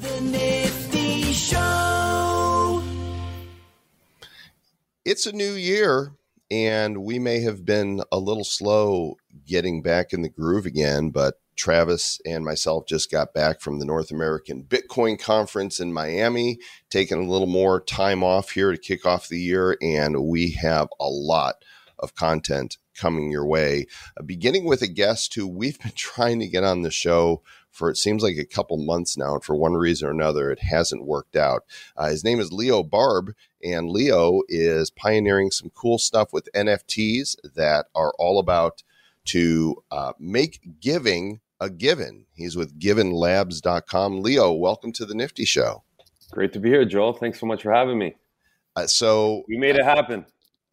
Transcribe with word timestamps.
The 0.00 0.20
Nifty 0.22 1.24
Show. 1.34 2.82
It's 5.04 5.26
a 5.26 5.32
new 5.32 5.52
year, 5.52 6.14
and 6.50 7.04
we 7.04 7.18
may 7.18 7.40
have 7.40 7.66
been 7.66 8.02
a 8.10 8.18
little 8.18 8.44
slow 8.44 9.16
getting 9.46 9.82
back 9.82 10.14
in 10.14 10.22
the 10.22 10.30
groove 10.30 10.64
again, 10.64 11.10
but 11.10 11.34
Travis 11.54 12.18
and 12.24 12.46
myself 12.46 12.86
just 12.86 13.10
got 13.10 13.34
back 13.34 13.60
from 13.60 13.78
the 13.78 13.84
North 13.84 14.10
American 14.10 14.62
Bitcoin 14.62 15.20
Conference 15.20 15.80
in 15.80 15.92
Miami, 15.92 16.60
taking 16.88 17.18
a 17.18 17.30
little 17.30 17.46
more 17.46 17.78
time 17.78 18.24
off 18.24 18.52
here 18.52 18.72
to 18.72 18.78
kick 18.78 19.04
off 19.04 19.28
the 19.28 19.38
year, 19.38 19.76
and 19.82 20.24
we 20.24 20.52
have 20.52 20.88
a 20.98 21.10
lot 21.10 21.56
of 21.98 22.14
content 22.14 22.78
coming 22.96 23.30
your 23.30 23.46
way. 23.46 23.86
Uh, 24.18 24.22
beginning 24.22 24.64
with 24.64 24.82
a 24.82 24.88
guest 24.88 25.34
who 25.34 25.46
we've 25.46 25.78
been 25.80 25.92
trying 25.96 26.40
to 26.40 26.48
get 26.48 26.64
on 26.64 26.82
the 26.82 26.90
show 26.90 27.42
for 27.70 27.90
it 27.90 27.96
seems 27.96 28.22
like 28.22 28.36
a 28.36 28.44
couple 28.44 28.76
months 28.76 29.16
now, 29.16 29.34
and 29.34 29.44
for 29.44 29.56
one 29.56 29.74
reason 29.74 30.08
or 30.08 30.10
another, 30.10 30.50
it 30.50 30.60
hasn't 30.60 31.06
worked 31.06 31.36
out. 31.36 31.64
Uh, 31.96 32.08
his 32.10 32.24
name 32.24 32.40
is 32.40 32.52
Leo 32.52 32.82
Barb, 32.82 33.34
and 33.62 33.90
Leo 33.90 34.42
is 34.48 34.90
pioneering 34.90 35.50
some 35.50 35.70
cool 35.74 35.98
stuff 35.98 36.32
with 36.32 36.48
NFTs 36.54 37.36
that 37.54 37.86
are 37.94 38.12
all 38.18 38.38
about 38.38 38.82
to 39.26 39.82
uh, 39.90 40.12
make 40.18 40.60
giving 40.80 41.40
a 41.60 41.70
given. 41.70 42.26
He's 42.32 42.56
with 42.56 42.78
givenlabs.com. 42.78 44.22
Leo, 44.22 44.52
welcome 44.52 44.92
to 44.92 45.04
the 45.04 45.14
Nifty 45.14 45.44
Show. 45.44 45.84
Great 46.32 46.52
to 46.54 46.60
be 46.60 46.70
here, 46.70 46.84
Joel. 46.84 47.12
Thanks 47.12 47.38
so 47.38 47.46
much 47.46 47.62
for 47.62 47.72
having 47.72 47.98
me. 47.98 48.16
Uh, 48.76 48.86
so 48.86 49.42
we 49.48 49.58
made 49.58 49.76
it 49.76 49.84
happen 49.84 50.24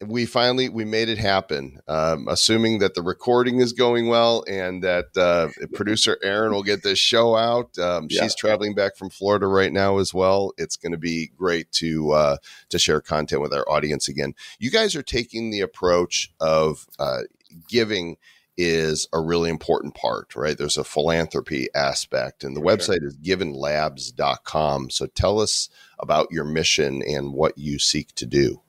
we 0.06 0.26
finally 0.26 0.68
we 0.68 0.84
made 0.84 1.08
it 1.08 1.18
happen. 1.18 1.80
Um, 1.88 2.28
assuming 2.28 2.78
that 2.78 2.94
the 2.94 3.02
recording 3.02 3.60
is 3.60 3.72
going 3.72 4.08
well 4.08 4.44
and 4.48 4.82
that 4.82 5.16
uh, 5.16 5.48
producer 5.74 6.18
aaron 6.22 6.52
will 6.52 6.62
get 6.62 6.82
this 6.82 6.98
show 6.98 7.34
out 7.34 7.76
um, 7.78 8.06
yeah. 8.08 8.22
she's 8.22 8.34
traveling 8.34 8.74
back 8.74 8.96
from 8.96 9.10
florida 9.10 9.46
right 9.46 9.72
now 9.72 9.98
as 9.98 10.14
well. 10.14 10.52
It's 10.56 10.76
going 10.76 10.92
to 10.92 10.98
be 10.98 11.30
great 11.36 11.72
to 11.72 12.12
uh, 12.12 12.36
to 12.68 12.78
share 12.78 13.00
content 13.00 13.42
with 13.42 13.52
our 13.52 13.68
audience 13.68 14.08
again. 14.08 14.34
You 14.58 14.70
guys 14.70 14.94
are 14.94 15.02
taking 15.02 15.50
the 15.50 15.60
approach 15.60 16.30
of 16.40 16.86
uh, 16.98 17.22
giving 17.68 18.18
is 18.56 19.08
a 19.12 19.20
really 19.20 19.50
important 19.50 19.94
part 19.94 20.34
right? 20.36 20.56
There's 20.58 20.78
a 20.78 20.84
philanthropy 20.84 21.68
aspect 21.74 22.44
and 22.44 22.56
the 22.56 22.60
For 22.60 22.66
website 22.66 23.00
sure. 23.00 23.08
is 23.08 23.16
givenlabs.com 23.16 24.90
so 24.90 25.06
tell 25.06 25.40
us 25.40 25.68
about 25.98 26.28
your 26.30 26.44
mission 26.44 27.02
and 27.02 27.32
what 27.32 27.58
you 27.58 27.80
seek 27.80 28.14
to 28.14 28.26
do 28.26 28.62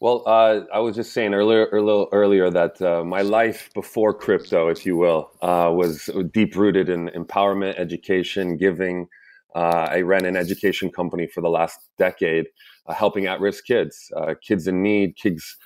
well, 0.00 0.22
uh, 0.26 0.60
I 0.72 0.78
was 0.78 0.94
just 0.94 1.12
saying 1.12 1.34
earlier, 1.34 1.66
earlier, 1.66 2.06
earlier 2.12 2.50
that 2.50 2.80
uh, 2.80 3.02
my 3.02 3.22
life 3.22 3.68
before 3.74 4.14
crypto, 4.14 4.68
if 4.68 4.86
you 4.86 4.96
will, 4.96 5.30
uh, 5.42 5.72
was 5.74 6.08
deep 6.32 6.54
rooted 6.54 6.88
in 6.88 7.08
empowerment, 7.08 7.78
education, 7.78 8.56
giving. 8.56 9.08
Uh, 9.56 9.88
I 9.90 10.02
ran 10.02 10.24
an 10.24 10.36
education 10.36 10.90
company 10.92 11.26
for 11.26 11.40
the 11.40 11.48
last 11.48 11.80
decade, 11.98 12.46
uh, 12.86 12.94
helping 12.94 13.26
at-risk 13.26 13.64
kids, 13.64 14.12
uh, 14.16 14.34
kids 14.40 14.68
in 14.68 14.82
need, 14.82 15.16
kids 15.16 15.56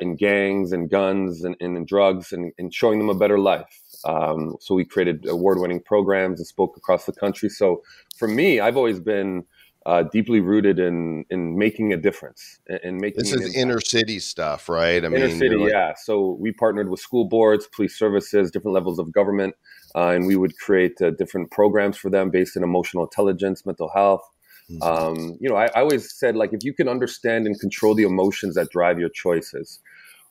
in 0.00 0.16
gangs 0.16 0.72
and 0.72 0.90
guns 0.90 1.42
and, 1.42 1.56
and 1.60 1.78
in 1.78 1.86
drugs, 1.86 2.30
and, 2.32 2.52
and, 2.58 2.74
showing 2.74 2.98
them 2.98 3.08
a 3.08 3.14
better 3.14 3.38
life. 3.38 3.80
Um, 4.04 4.56
so 4.60 4.74
we 4.74 4.84
created 4.84 5.26
award-winning 5.26 5.80
programs 5.80 6.40
and 6.40 6.46
spoke 6.46 6.76
across 6.76 7.06
the 7.06 7.12
country. 7.12 7.48
So 7.48 7.82
for 8.14 8.28
me, 8.28 8.60
I've 8.60 8.76
always 8.76 9.00
been 9.00 9.44
uh, 9.86 10.04
deeply 10.04 10.40
rooted 10.40 10.78
in 10.78 11.24
in 11.30 11.58
making 11.58 11.92
a 11.92 11.96
difference 11.96 12.60
and 12.66 12.98
making. 12.98 13.18
This 13.18 13.32
is 13.32 13.54
inner 13.54 13.80
city 13.80 14.18
stuff, 14.18 14.68
right? 14.68 15.02
I 15.02 15.06
inner 15.06 15.28
mean, 15.28 15.38
city, 15.38 15.56
like- 15.56 15.72
yeah. 15.72 15.94
So 15.96 16.36
we 16.40 16.52
partnered 16.52 16.88
with 16.88 17.00
school 17.00 17.24
boards, 17.24 17.66
police 17.66 17.98
services, 17.98 18.50
different 18.50 18.74
levels 18.74 18.98
of 18.98 19.12
government, 19.12 19.54
uh, 19.94 20.08
and 20.08 20.26
we 20.26 20.36
would 20.36 20.56
create 20.58 21.00
uh, 21.00 21.10
different 21.10 21.50
programs 21.50 21.96
for 21.96 22.10
them 22.10 22.30
based 22.30 22.56
in 22.56 22.62
emotional 22.62 23.04
intelligence, 23.04 23.66
mental 23.66 23.90
health. 23.94 24.22
Mm-hmm. 24.70 24.82
Um, 24.82 25.38
you 25.40 25.48
know, 25.48 25.56
I, 25.56 25.66
I 25.66 25.80
always 25.80 26.14
said 26.14 26.36
like 26.36 26.52
if 26.52 26.62
you 26.62 26.72
can 26.72 26.88
understand 26.88 27.46
and 27.46 27.58
control 27.58 27.94
the 27.94 28.04
emotions 28.04 28.54
that 28.54 28.70
drive 28.70 28.98
your 28.98 29.10
choices, 29.10 29.80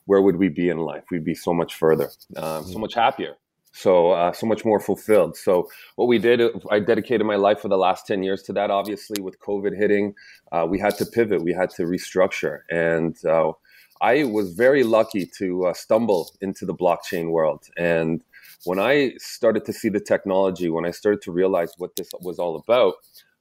where 0.06 0.22
would 0.22 0.36
we 0.36 0.48
be 0.48 0.68
in 0.68 0.78
life? 0.78 1.04
We'd 1.10 1.24
be 1.24 1.34
so 1.34 1.52
much 1.52 1.74
further, 1.74 2.10
um, 2.36 2.44
mm-hmm. 2.44 2.72
so 2.72 2.78
much 2.78 2.94
happier 2.94 3.36
so 3.72 4.10
uh, 4.12 4.32
so 4.32 4.46
much 4.46 4.64
more 4.64 4.78
fulfilled. 4.78 5.36
So 5.36 5.68
what 5.96 6.06
we 6.06 6.18
did 6.18 6.40
i 6.70 6.78
dedicated 6.78 7.26
my 7.26 7.36
life 7.36 7.60
for 7.60 7.68
the 7.68 7.78
last 7.78 8.06
10 8.06 8.22
years 8.22 8.42
to 8.44 8.52
that 8.52 8.70
obviously 8.70 9.20
with 9.22 9.40
covid 9.40 9.76
hitting 9.76 10.14
uh, 10.52 10.66
we 10.68 10.78
had 10.78 10.96
to 10.98 11.06
pivot 11.06 11.42
we 11.42 11.52
had 11.52 11.70
to 11.70 11.82
restructure. 11.82 12.60
And 12.70 13.16
uh, 13.24 13.52
i 14.00 14.24
was 14.24 14.52
very 14.54 14.84
lucky 14.84 15.26
to 15.38 15.66
uh, 15.66 15.74
stumble 15.74 16.30
into 16.40 16.66
the 16.66 16.74
blockchain 16.74 17.30
world. 17.30 17.64
And 17.76 18.22
when 18.64 18.78
i 18.78 19.12
started 19.18 19.64
to 19.64 19.72
see 19.72 19.88
the 19.88 20.00
technology 20.00 20.68
when 20.68 20.84
i 20.86 20.90
started 20.90 21.22
to 21.22 21.32
realize 21.32 21.72
what 21.78 21.96
this 21.96 22.10
was 22.20 22.38
all 22.38 22.56
about 22.56 22.94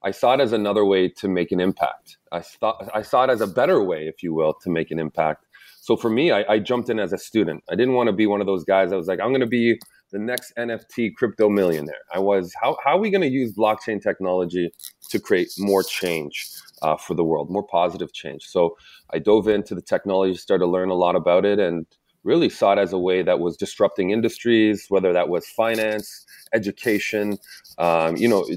i 0.03 0.11
saw 0.11 0.33
it 0.33 0.39
as 0.39 0.53
another 0.53 0.85
way 0.85 1.07
to 1.07 1.27
make 1.27 1.51
an 1.51 1.59
impact. 1.59 2.17
I 2.31 2.39
thought 2.39 2.89
i 2.93 3.01
saw 3.01 3.25
it 3.25 3.29
as 3.29 3.41
a 3.41 3.47
better 3.47 3.83
way 3.83 4.07
if 4.07 4.23
you 4.23 4.33
will 4.33 4.53
to 4.63 4.69
make 4.69 4.91
an 4.91 4.99
impact. 4.99 5.45
So 5.81 5.95
for 5.97 6.09
me 6.09 6.31
I, 6.31 6.41
I 6.53 6.59
jumped 6.59 6.89
in 6.89 6.99
as 6.99 7.13
a 7.13 7.17
student. 7.17 7.63
I 7.69 7.75
didn't 7.75 7.95
want 7.95 8.07
to 8.07 8.13
be 8.13 8.27
one 8.27 8.41
of 8.41 8.47
those 8.47 8.63
guys 8.63 8.89
that 8.89 8.97
was 8.97 9.07
like 9.07 9.19
i'm 9.19 9.29
going 9.29 9.41
to 9.49 9.57
be 9.61 9.79
the 10.11 10.19
next 10.19 10.53
NFT 10.57 11.15
crypto 11.15 11.49
millionaire. 11.49 12.01
I 12.13 12.19
was, 12.19 12.53
how, 12.61 12.77
how 12.83 12.97
are 12.97 12.99
we 12.99 13.09
going 13.09 13.21
to 13.21 13.29
use 13.29 13.53
blockchain 13.53 14.01
technology 14.01 14.71
to 15.09 15.19
create 15.19 15.49
more 15.57 15.83
change 15.83 16.49
uh, 16.81 16.97
for 16.97 17.13
the 17.13 17.23
world, 17.23 17.49
more 17.49 17.65
positive 17.65 18.13
change? 18.13 18.43
So 18.43 18.77
I 19.11 19.19
dove 19.19 19.47
into 19.47 19.75
the 19.75 19.81
technology, 19.81 20.35
started 20.35 20.65
to 20.65 20.71
learn 20.71 20.89
a 20.89 20.95
lot 20.95 21.15
about 21.15 21.45
it, 21.45 21.59
and 21.59 21.85
really 22.23 22.49
saw 22.49 22.73
it 22.73 22.79
as 22.79 22.93
a 22.93 22.99
way 22.99 23.23
that 23.23 23.39
was 23.39 23.57
disrupting 23.57 24.11
industries, 24.11 24.85
whether 24.89 25.13
that 25.13 25.29
was 25.29 25.47
finance, 25.47 26.25
education, 26.53 27.37
um, 27.77 28.17
you 28.17 28.27
know, 28.27 28.47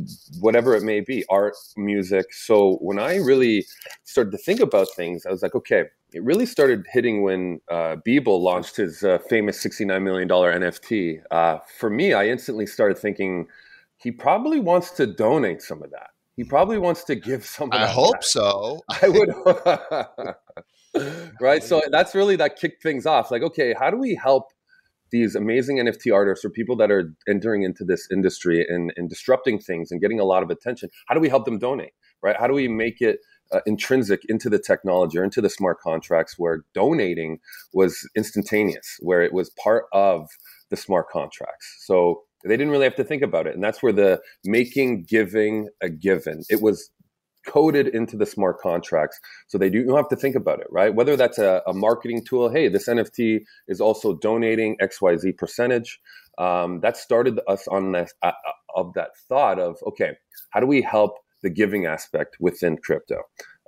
whatever 0.41 0.75
it 0.75 0.83
may 0.83 1.01
be, 1.01 1.25
art, 1.29 1.55
music. 1.77 2.33
So 2.33 2.77
when 2.77 2.99
I 2.99 3.17
really 3.17 3.67
started 4.05 4.31
to 4.33 4.39
think 4.39 4.61
about 4.61 4.89
things, 4.97 5.27
I 5.27 5.31
was 5.31 5.43
like, 5.43 5.55
okay, 5.55 5.85
it 6.13 6.23
really 6.23 6.47
started 6.47 6.87
hitting 6.93 7.23
when 7.23 7.61
uh, 7.71 7.97
Beeple 8.07 8.41
launched 8.41 8.77
his 8.77 9.03
uh, 9.03 9.19
famous 9.29 9.63
$69 9.63 10.03
million 10.03 10.29
NFT. 10.29 11.23
Uh, 11.31 11.59
for 11.79 11.91
me, 11.91 12.13
I 12.13 12.29
instantly 12.29 12.67
started 12.67 12.99
thinking 12.99 13.47
he 13.97 14.11
probably 14.11 14.61
wants 14.61 14.91
to 14.93 15.07
donate 15.07 15.63
some 15.63 15.83
of 15.83 15.91
that. 15.91 16.11
He 16.37 16.45
probably 16.45 16.79
wants 16.79 17.05
to 17.05 17.15
give 17.15 17.47
some. 17.47 17.71
I 17.73 17.87
hope 17.87 18.15
back. 18.15 18.25
so. 18.25 18.85
I 19.03 19.09
would. 19.09 20.35
right. 21.41 21.63
So 21.63 21.81
that's 21.91 22.15
really 22.15 22.37
that 22.37 22.57
kicked 22.57 22.83
things 22.83 23.07
off. 23.07 23.31
Like, 23.31 23.43
okay, 23.43 23.75
how 23.79 23.91
do 23.91 23.97
we 23.97 24.15
help 24.15 24.53
these 25.15 25.37
amazing 25.37 25.77
NFT 25.77 26.13
artists 26.13 26.45
or 26.45 26.51
people 26.51 26.75
that 26.77 26.91
are 26.91 27.15
entering 27.29 27.63
into 27.63 27.85
this 27.85 28.09
industry 28.11 28.67
and, 28.69 28.93
and 28.97 29.09
disrupting 29.09 29.61
things 29.61 29.93
and 29.93 30.01
getting 30.01 30.19
a 30.19 30.25
lot 30.25 30.43
of 30.43 30.51
attention? 30.51 30.91
How 31.07 31.15
do 31.15 31.21
we 31.21 31.29
help 31.29 31.45
them 31.45 31.59
donate? 31.59 31.93
Right. 32.21 32.37
How 32.37 32.49
do 32.49 32.55
we 32.55 32.67
make 32.67 33.01
it 33.01 33.21
uh, 33.53 33.61
intrinsic 33.67 34.23
into 34.29 34.51
the 34.51 34.59
technology 34.59 35.19
or 35.19 35.25
into 35.25 35.41
the 35.41 35.51
smart 35.51 35.79
contracts 35.81 36.35
where 36.39 36.65
donating 36.75 37.39
was 37.73 38.09
instantaneous, 38.17 38.97
where 39.01 39.23
it 39.23 39.33
was 39.33 39.51
part 39.51 39.85
of 39.93 40.29
the 40.71 40.77
smart 40.77 41.09
contracts. 41.11 41.85
So 41.87 42.23
they 42.45 42.57
didn't 42.57 42.71
really 42.71 42.85
have 42.85 42.97
to 42.97 43.05
think 43.05 43.23
about 43.23 43.47
it. 43.47 43.55
And 43.55 43.63
that's 43.63 43.83
where 43.83 43.93
the 43.93 44.21
making 44.45 45.05
giving 45.05 45.69
a 45.81 45.89
given, 45.89 46.43
it 46.51 46.61
was 46.61 46.91
coded 47.47 47.89
into 47.89 48.17
the 48.17 48.27
smart 48.27 48.61
contracts. 48.61 49.19
So 49.49 49.59
they 49.59 49.71
do 49.71 49.79
you 49.79 49.97
have 49.97 50.09
to 50.09 50.17
think 50.17 50.37
about 50.37 50.61
it, 50.61 50.67
right? 50.71 50.95
Whether 50.95 51.17
that's 51.17 51.39
a, 51.39 51.63
a 51.67 51.73
marketing 51.73 52.25
tool, 52.25 52.51
hey, 52.51 52.69
this 52.69 52.89
NFT 52.89 53.41
is 53.69 53.81
also 53.81 54.15
donating 54.15 54.77
XYZ 54.83 55.37
percentage. 55.37 56.01
Um, 56.39 56.81
that 56.81 56.97
started 56.97 57.41
us 57.47 57.69
on 57.69 57.93
this, 57.93 58.13
uh, 58.23 58.33
of 58.75 58.93
that 58.95 59.11
thought 59.29 59.59
of, 59.61 59.77
okay, 59.87 60.13
how 60.51 60.61
do 60.61 60.67
we 60.67 60.83
help 60.83 61.19
the 61.45 61.51
giving 61.51 61.87
aspect 61.87 62.37
within 62.41 62.77
crypto. 62.77 63.21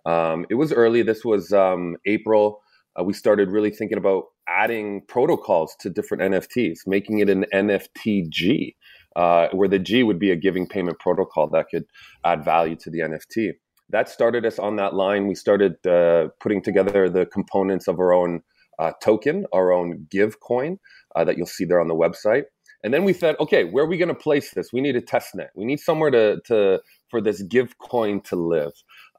Um, 0.04 0.46
it 0.50 0.54
was 0.54 0.72
early. 0.72 1.02
This 1.02 1.24
was 1.24 1.52
um, 1.52 1.96
April. 2.06 2.60
Uh, 2.98 3.04
we 3.04 3.12
started 3.12 3.50
really 3.50 3.70
thinking 3.70 3.98
about 3.98 4.24
adding 4.48 5.02
protocols 5.06 5.76
to 5.80 5.90
different 5.90 6.22
NFTs, 6.32 6.86
making 6.86 7.18
it 7.18 7.28
an 7.28 7.44
NFTG, 7.52 8.74
uh, 9.14 9.48
where 9.52 9.68
the 9.68 9.78
G 9.78 10.02
would 10.02 10.18
be 10.18 10.30
a 10.30 10.36
giving 10.36 10.66
payment 10.66 10.98
protocol 10.98 11.48
that 11.48 11.66
could 11.70 11.84
add 12.24 12.44
value 12.44 12.76
to 12.76 12.90
the 12.90 13.00
NFT. 13.00 13.52
That 13.90 14.08
started 14.08 14.44
us 14.44 14.58
on 14.58 14.76
that 14.76 14.94
line. 14.94 15.26
We 15.26 15.34
started 15.34 15.84
uh, 15.86 16.28
putting 16.40 16.62
together 16.62 17.08
the 17.08 17.26
components 17.26 17.86
of 17.88 17.98
our 17.98 18.12
own 18.12 18.42
uh, 18.78 18.92
token, 19.02 19.46
our 19.52 19.72
own 19.72 20.06
Give 20.10 20.40
coin 20.40 20.78
uh, 21.14 21.24
that 21.24 21.36
you'll 21.36 21.46
see 21.46 21.64
there 21.64 21.80
on 21.80 21.88
the 21.88 21.94
website. 21.94 22.44
And 22.82 22.92
then 22.92 23.04
we 23.04 23.12
said, 23.12 23.36
okay, 23.40 23.64
where 23.64 23.84
are 23.84 23.88
we 23.88 23.96
going 23.96 24.08
to 24.08 24.14
place 24.14 24.52
this? 24.52 24.72
We 24.72 24.80
need 24.80 24.96
a 24.96 25.00
test 25.00 25.34
net. 25.34 25.50
We 25.54 25.64
need 25.64 25.80
somewhere 25.80 26.10
to, 26.10 26.40
to 26.46 26.80
for 27.10 27.20
this 27.20 27.42
give 27.42 27.78
coin 27.78 28.20
to 28.22 28.36
live. 28.36 28.72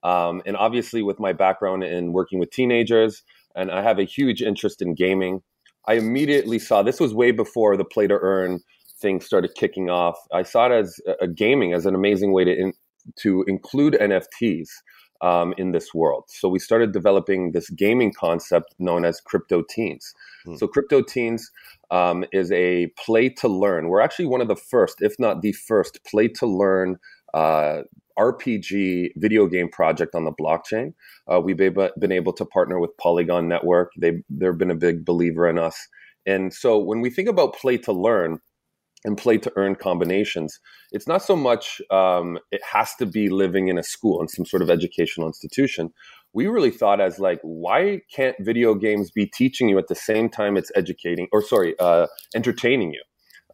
Um, 0.03 0.41
and 0.45 0.55
obviously, 0.55 1.01
with 1.01 1.19
my 1.19 1.33
background 1.33 1.83
in 1.83 2.13
working 2.13 2.39
with 2.39 2.51
teenagers, 2.51 3.23
and 3.55 3.71
I 3.71 3.81
have 3.81 3.99
a 3.99 4.03
huge 4.03 4.41
interest 4.41 4.81
in 4.81 4.93
gaming, 4.93 5.41
I 5.87 5.93
immediately 5.93 6.59
saw 6.59 6.83
this 6.83 6.99
was 6.99 7.13
way 7.13 7.31
before 7.31 7.75
the 7.75 7.85
play 7.85 8.07
to 8.07 8.17
earn 8.21 8.59
thing 8.99 9.21
started 9.21 9.55
kicking 9.55 9.89
off. 9.89 10.17
I 10.31 10.43
saw 10.43 10.67
it 10.67 10.71
as 10.71 10.99
a 11.21 11.27
gaming 11.27 11.73
as 11.73 11.85
an 11.85 11.95
amazing 11.95 12.33
way 12.33 12.43
to 12.45 12.55
in, 12.55 12.73
to 13.17 13.43
include 13.47 13.93
NFTs 13.93 14.69
um, 15.21 15.53
in 15.57 15.71
this 15.71 15.93
world. 15.93 16.25
So 16.27 16.47
we 16.47 16.59
started 16.59 16.91
developing 16.91 17.51
this 17.51 17.69
gaming 17.69 18.13
concept 18.13 18.75
known 18.79 19.05
as 19.05 19.19
Crypto 19.21 19.63
Teens. 19.63 20.13
Hmm. 20.45 20.55
So 20.55 20.67
Crypto 20.67 21.01
Teens 21.01 21.51
um, 21.91 22.25
is 22.31 22.51
a 22.51 22.87
play 22.97 23.29
to 23.29 23.47
learn. 23.47 23.89
We're 23.89 24.01
actually 24.01 24.27
one 24.27 24.41
of 24.41 24.47
the 24.47 24.55
first, 24.55 25.01
if 25.01 25.15
not 25.19 25.41
the 25.41 25.53
first, 25.53 26.03
play 26.05 26.27
to 26.29 26.45
learn 26.45 26.97
uh, 27.33 27.81
RPG 28.17 29.11
video 29.15 29.47
game 29.47 29.69
project 29.69 30.15
on 30.15 30.25
the 30.25 30.31
blockchain. 30.31 30.93
Uh, 31.31 31.39
we've 31.39 31.57
been 31.57 32.11
able 32.11 32.33
to 32.33 32.45
partner 32.45 32.79
with 32.79 32.95
Polygon 32.97 33.47
Network. 33.47 33.91
They 33.97 34.23
they've 34.29 34.57
been 34.57 34.71
a 34.71 34.75
big 34.75 35.05
believer 35.05 35.47
in 35.47 35.59
us. 35.59 35.87
And 36.25 36.53
so 36.53 36.77
when 36.77 36.99
we 36.99 37.09
think 37.09 37.29
about 37.29 37.55
play 37.55 37.77
to 37.77 37.93
learn 37.93 38.39
and 39.05 39.17
play 39.17 39.37
to 39.37 39.51
earn 39.55 39.75
combinations, 39.75 40.59
it's 40.91 41.07
not 41.07 41.23
so 41.23 41.35
much 41.35 41.81
um, 41.91 42.39
it 42.51 42.61
has 42.63 42.95
to 42.95 43.05
be 43.05 43.29
living 43.29 43.67
in 43.67 43.77
a 43.77 43.83
school 43.83 44.21
in 44.21 44.27
some 44.27 44.45
sort 44.45 44.61
of 44.61 44.69
educational 44.69 45.27
institution. 45.27 45.91
We 46.33 46.47
really 46.47 46.71
thought 46.71 46.99
as 46.99 47.19
like, 47.19 47.39
why 47.41 48.01
can't 48.13 48.35
video 48.39 48.75
games 48.75 49.11
be 49.11 49.25
teaching 49.25 49.69
you 49.69 49.77
at 49.77 49.87
the 49.87 49.95
same 49.95 50.29
time 50.29 50.57
it's 50.57 50.71
educating 50.75 51.27
or 51.31 51.41
sorry, 51.41 51.75
uh, 51.79 52.07
entertaining 52.35 52.93
you? 52.93 53.03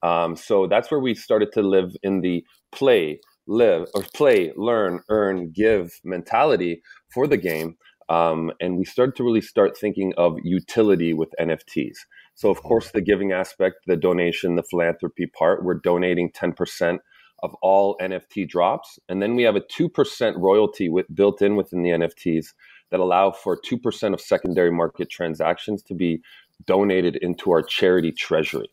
Um, 0.07 0.35
so 0.35 0.67
that's 0.67 0.91
where 0.91 0.99
we 0.99 1.15
started 1.15 1.51
to 1.53 1.61
live 1.61 1.95
in 2.03 2.21
the 2.21 2.45
play, 2.73 3.19
live 3.47 3.87
or 3.93 4.03
play, 4.13 4.51
learn, 4.57 5.01
earn, 5.09 5.51
give 5.51 5.91
mentality 6.03 6.81
for 7.13 7.25
the 7.25 7.37
game. 7.37 7.77
Um, 8.09 8.51
and 8.59 8.77
we 8.77 8.85
started 8.85 9.15
to 9.15 9.23
really 9.23 9.41
start 9.41 9.77
thinking 9.77 10.13
of 10.17 10.37
utility 10.43 11.13
with 11.13 11.29
NFTs. 11.39 11.95
So, 12.35 12.50
of 12.50 12.63
course, 12.63 12.91
the 12.91 13.01
giving 13.01 13.31
aspect, 13.31 13.77
the 13.85 13.95
donation, 13.95 14.56
the 14.56 14.63
philanthropy 14.63 15.27
part, 15.27 15.63
we're 15.63 15.75
donating 15.75 16.31
10% 16.31 17.00
of 17.44 17.53
all 17.62 17.97
NFT 18.01 18.47
drops. 18.47 18.97
And 19.09 19.21
then 19.21 19.35
we 19.35 19.44
have 19.44 19.56
a 19.56 19.62
2% 19.62 20.38
royalty 20.38 20.89
with, 20.89 21.06
built 21.13 21.41
in 21.41 21.56
within 21.56 21.83
the 21.83 21.89
NFTs 21.89 22.47
that 22.89 23.00
allow 23.00 23.31
for 23.31 23.59
2% 23.59 24.13
of 24.13 24.21
secondary 24.21 24.71
market 24.71 25.09
transactions 25.09 25.83
to 25.83 25.94
be 25.94 26.21
donated 26.65 27.18
into 27.18 27.51
our 27.51 27.62
charity 27.62 28.12
treasury. 28.12 28.69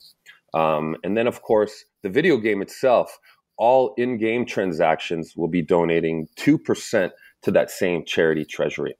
Um, 0.55 0.97
and 1.03 1.17
then, 1.17 1.27
of 1.27 1.43
course, 1.43 1.85
the 2.03 2.09
video 2.09 2.37
game 2.37 2.63
itself, 2.63 3.19
all 3.57 3.95
in 3.97 4.19
game 4.19 4.47
transactions 4.47 5.35
will 5.37 5.49
be 5.49 5.63
donating 5.63 6.29
2% 6.37 7.11
to 7.43 7.51
that 7.51 7.71
same 7.71 8.05
charity 8.05 8.45
treasury. 8.45 8.95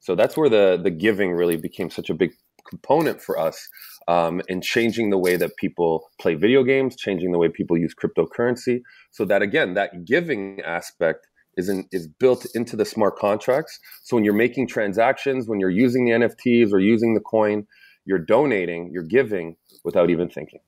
So 0.00 0.14
that's 0.14 0.36
where 0.36 0.48
the, 0.48 0.80
the 0.82 0.90
giving 0.90 1.32
really 1.32 1.56
became 1.56 1.88
such 1.88 2.10
a 2.10 2.14
big 2.14 2.32
component 2.68 3.20
for 3.20 3.38
us 3.38 3.68
um, 4.08 4.40
in 4.48 4.60
changing 4.60 5.10
the 5.10 5.18
way 5.18 5.36
that 5.36 5.56
people 5.56 6.08
play 6.20 6.34
video 6.34 6.62
games, 6.62 6.96
changing 6.96 7.32
the 7.32 7.38
way 7.38 7.48
people 7.48 7.76
use 7.76 7.94
cryptocurrency. 7.94 8.80
So 9.10 9.24
that, 9.26 9.42
again, 9.42 9.74
that 9.74 10.04
giving 10.04 10.60
aspect 10.62 11.26
is, 11.56 11.68
in, 11.68 11.86
is 11.92 12.08
built 12.08 12.46
into 12.54 12.76
the 12.76 12.84
smart 12.84 13.18
contracts. 13.18 13.78
So 14.02 14.16
when 14.16 14.24
you're 14.24 14.34
making 14.34 14.68
transactions, 14.68 15.48
when 15.48 15.60
you're 15.60 15.70
using 15.70 16.04
the 16.04 16.12
NFTs 16.12 16.72
or 16.72 16.78
using 16.78 17.14
the 17.14 17.20
coin, 17.20 17.66
you're 18.04 18.18
donating, 18.18 18.90
you're 18.92 19.02
giving 19.02 19.56
without 19.84 20.10
even 20.10 20.28
thinking. 20.28 20.60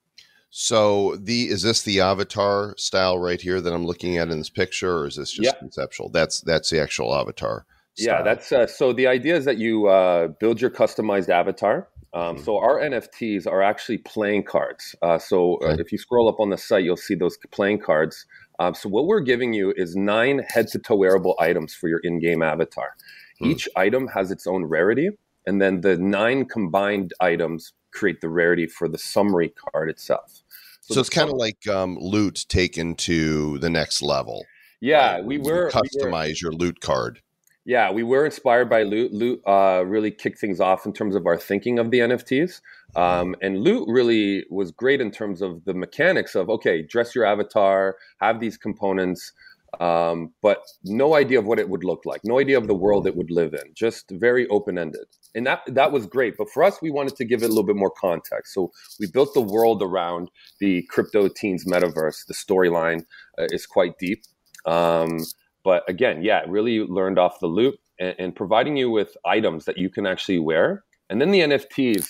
So 0.56 1.16
the 1.16 1.48
is 1.48 1.62
this 1.62 1.82
the 1.82 2.00
avatar 2.00 2.76
style 2.78 3.18
right 3.18 3.40
here 3.40 3.60
that 3.60 3.72
I'm 3.72 3.84
looking 3.84 4.18
at 4.18 4.28
in 4.28 4.38
this 4.38 4.50
picture, 4.50 4.98
or 4.98 5.08
is 5.08 5.16
this 5.16 5.32
just 5.32 5.58
conceptual? 5.58 6.10
That's 6.10 6.42
that's 6.42 6.70
the 6.70 6.80
actual 6.80 7.12
avatar. 7.12 7.66
Style. 7.96 8.16
Yeah, 8.16 8.22
that's 8.22 8.50
uh, 8.52 8.66
so. 8.66 8.92
The 8.92 9.06
idea 9.06 9.36
is 9.36 9.44
that 9.44 9.58
you 9.58 9.86
uh, 9.86 10.28
build 10.28 10.60
your 10.60 10.70
customized 10.70 11.28
avatar. 11.28 11.88
Um, 12.12 12.36
mm-hmm. 12.36 12.44
So 12.44 12.58
our 12.58 12.78
NFTs 12.78 13.46
are 13.46 13.62
actually 13.62 13.98
playing 13.98 14.44
cards. 14.44 14.94
Uh, 15.02 15.18
so 15.18 15.54
uh, 15.62 15.72
okay. 15.72 15.82
if 15.82 15.90
you 15.92 15.98
scroll 15.98 16.28
up 16.28 16.38
on 16.38 16.50
the 16.50 16.56
site, 16.56 16.84
you'll 16.84 16.96
see 16.96 17.14
those 17.14 17.36
playing 17.50 17.80
cards. 17.80 18.24
Um, 18.60 18.74
so 18.74 18.88
what 18.88 19.06
we're 19.06 19.20
giving 19.20 19.52
you 19.52 19.72
is 19.76 19.96
nine 19.96 20.40
head-to-toe 20.48 20.94
wearable 20.94 21.34
items 21.40 21.74
for 21.74 21.88
your 21.88 21.98
in-game 22.04 22.42
avatar. 22.42 22.94
Mm-hmm. 23.40 23.50
Each 23.50 23.68
item 23.76 24.06
has 24.08 24.30
its 24.30 24.46
own 24.46 24.64
rarity, 24.64 25.10
and 25.44 25.60
then 25.60 25.80
the 25.80 25.96
nine 25.98 26.46
combined 26.46 27.12
items 27.20 27.72
create 27.92 28.20
the 28.20 28.28
rarity 28.28 28.66
for 28.66 28.88
the 28.88 28.98
summary 28.98 29.48
card 29.48 29.90
itself. 29.90 30.42
So, 30.82 30.94
so 30.94 31.00
it's 31.00 31.10
kind 31.10 31.30
of 31.30 31.36
like 31.36 31.66
um, 31.66 31.96
loot 31.98 32.44
taken 32.48 32.94
to 32.96 33.58
the 33.58 33.70
next 33.70 34.02
level. 34.02 34.44
Yeah, 34.80 35.14
right? 35.14 35.24
we 35.24 35.38
were 35.38 35.70
customize 35.70 35.82
we 35.94 36.28
were, 36.28 36.34
your 36.42 36.52
loot 36.52 36.80
card. 36.80 37.22
Yeah, 37.66 37.90
we 37.90 38.02
were 38.02 38.26
inspired 38.26 38.68
by 38.68 38.82
Loot. 38.82 39.12
Loot 39.12 39.40
uh, 39.46 39.84
really 39.86 40.10
kicked 40.10 40.38
things 40.38 40.60
off 40.60 40.84
in 40.84 40.92
terms 40.92 41.14
of 41.14 41.26
our 41.26 41.38
thinking 41.38 41.78
of 41.78 41.90
the 41.90 42.00
NFTs. 42.00 42.60
Um, 42.94 43.34
and 43.40 43.60
Loot 43.60 43.88
really 43.88 44.44
was 44.50 44.70
great 44.70 45.00
in 45.00 45.10
terms 45.10 45.40
of 45.40 45.64
the 45.64 45.72
mechanics 45.72 46.34
of 46.34 46.50
okay, 46.50 46.82
dress 46.82 47.14
your 47.14 47.24
avatar, 47.24 47.96
have 48.20 48.38
these 48.38 48.58
components, 48.58 49.32
um, 49.80 50.32
but 50.42 50.62
no 50.84 51.14
idea 51.14 51.38
of 51.38 51.46
what 51.46 51.58
it 51.58 51.68
would 51.68 51.84
look 51.84 52.02
like, 52.04 52.20
no 52.22 52.38
idea 52.38 52.58
of 52.58 52.66
the 52.66 52.74
world 52.74 53.06
it 53.06 53.16
would 53.16 53.30
live 53.30 53.54
in, 53.54 53.72
just 53.74 54.10
very 54.10 54.46
open 54.48 54.78
ended. 54.78 55.06
And 55.34 55.46
that 55.46 55.62
that 55.68 55.90
was 55.90 56.06
great. 56.06 56.36
But 56.36 56.50
for 56.50 56.62
us, 56.62 56.80
we 56.82 56.90
wanted 56.90 57.16
to 57.16 57.24
give 57.24 57.42
it 57.42 57.46
a 57.46 57.48
little 57.48 57.64
bit 57.64 57.76
more 57.76 57.90
context. 57.90 58.52
So 58.52 58.72
we 59.00 59.06
built 59.06 59.32
the 59.32 59.40
world 59.40 59.82
around 59.82 60.30
the 60.60 60.82
crypto 60.90 61.28
teens 61.28 61.64
metaverse. 61.64 62.26
The 62.26 62.34
storyline 62.34 63.06
uh, 63.38 63.46
is 63.50 63.66
quite 63.66 63.98
deep. 63.98 64.22
Um, 64.66 65.18
but 65.64 65.82
again, 65.88 66.22
yeah, 66.22 66.44
really 66.46 66.80
learned 66.80 67.18
off 67.18 67.40
the 67.40 67.46
Loot 67.46 67.80
and, 67.98 68.14
and, 68.18 68.36
providing 68.36 68.76
you 68.76 68.90
with 68.90 69.16
items 69.24 69.64
that 69.64 69.78
you 69.78 69.88
can 69.88 70.06
actually 70.06 70.38
wear. 70.38 70.84
And 71.10 71.20
then 71.20 71.30
the 71.30 71.40
NFTs 71.40 72.06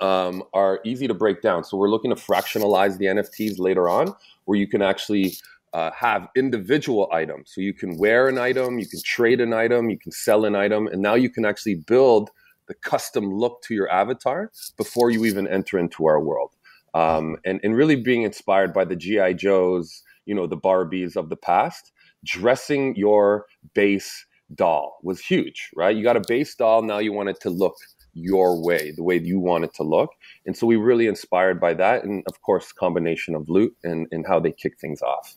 um, 0.00 0.42
are 0.52 0.80
easy 0.84 1.06
to 1.06 1.14
break 1.14 1.40
down. 1.40 1.64
So 1.64 1.76
we're 1.76 1.88
looking 1.88 2.14
to 2.14 2.20
fractionalize 2.20 2.98
the 2.98 3.06
NFTs 3.06 3.58
later 3.58 3.88
on, 3.88 4.14
where 4.44 4.58
you 4.58 4.66
can 4.66 4.82
actually 4.82 5.36
uh, 5.72 5.90
have 5.92 6.28
individual 6.36 7.08
items. 7.12 7.52
So 7.54 7.60
you 7.60 7.72
can 7.72 7.98
wear 7.98 8.28
an 8.28 8.38
item, 8.38 8.78
you 8.78 8.86
can 8.86 9.00
trade 9.04 9.40
an 9.40 9.52
item, 9.52 9.90
you 9.90 9.98
can 9.98 10.12
sell 10.12 10.44
an 10.44 10.56
item, 10.56 10.86
and 10.86 11.02
now 11.02 11.14
you 11.14 11.30
can 11.30 11.44
actually 11.44 11.76
build 11.76 12.30
the 12.66 12.74
custom 12.74 13.32
look 13.32 13.62
to 13.62 13.74
your 13.74 13.90
avatar 13.90 14.50
before 14.76 15.10
you 15.10 15.24
even 15.24 15.46
enter 15.46 15.78
into 15.78 16.06
our 16.06 16.20
world. 16.20 16.52
Um, 16.94 17.36
and, 17.44 17.60
and 17.62 17.76
really 17.76 17.96
being 17.96 18.22
inspired 18.22 18.72
by 18.72 18.86
the 18.86 18.96
GI 18.96 19.34
Joes, 19.34 20.02
you 20.24 20.34
know, 20.34 20.46
the 20.46 20.56
Barbies 20.56 21.14
of 21.14 21.28
the 21.28 21.36
past, 21.36 21.92
dressing 22.26 22.94
your 22.96 23.46
base 23.74 24.26
doll 24.54 24.98
was 25.02 25.20
huge, 25.20 25.70
right? 25.74 25.96
You 25.96 26.02
got 26.02 26.16
a 26.16 26.22
base 26.26 26.54
doll, 26.54 26.82
now 26.82 26.98
you 26.98 27.12
want 27.12 27.28
it 27.28 27.40
to 27.40 27.50
look 27.50 27.76
your 28.12 28.62
way, 28.62 28.92
the 28.96 29.02
way 29.02 29.18
you 29.18 29.38
want 29.38 29.64
it 29.64 29.74
to 29.74 29.82
look. 29.82 30.10
And 30.46 30.56
so 30.56 30.66
we 30.66 30.76
really 30.76 31.06
inspired 31.06 31.60
by 31.60 31.74
that. 31.74 32.04
And 32.04 32.24
of 32.28 32.40
course, 32.42 32.72
combination 32.72 33.34
of 33.34 33.48
loot 33.48 33.76
and, 33.84 34.06
and 34.10 34.26
how 34.26 34.40
they 34.40 34.52
kick 34.52 34.78
things 34.80 35.02
off. 35.02 35.36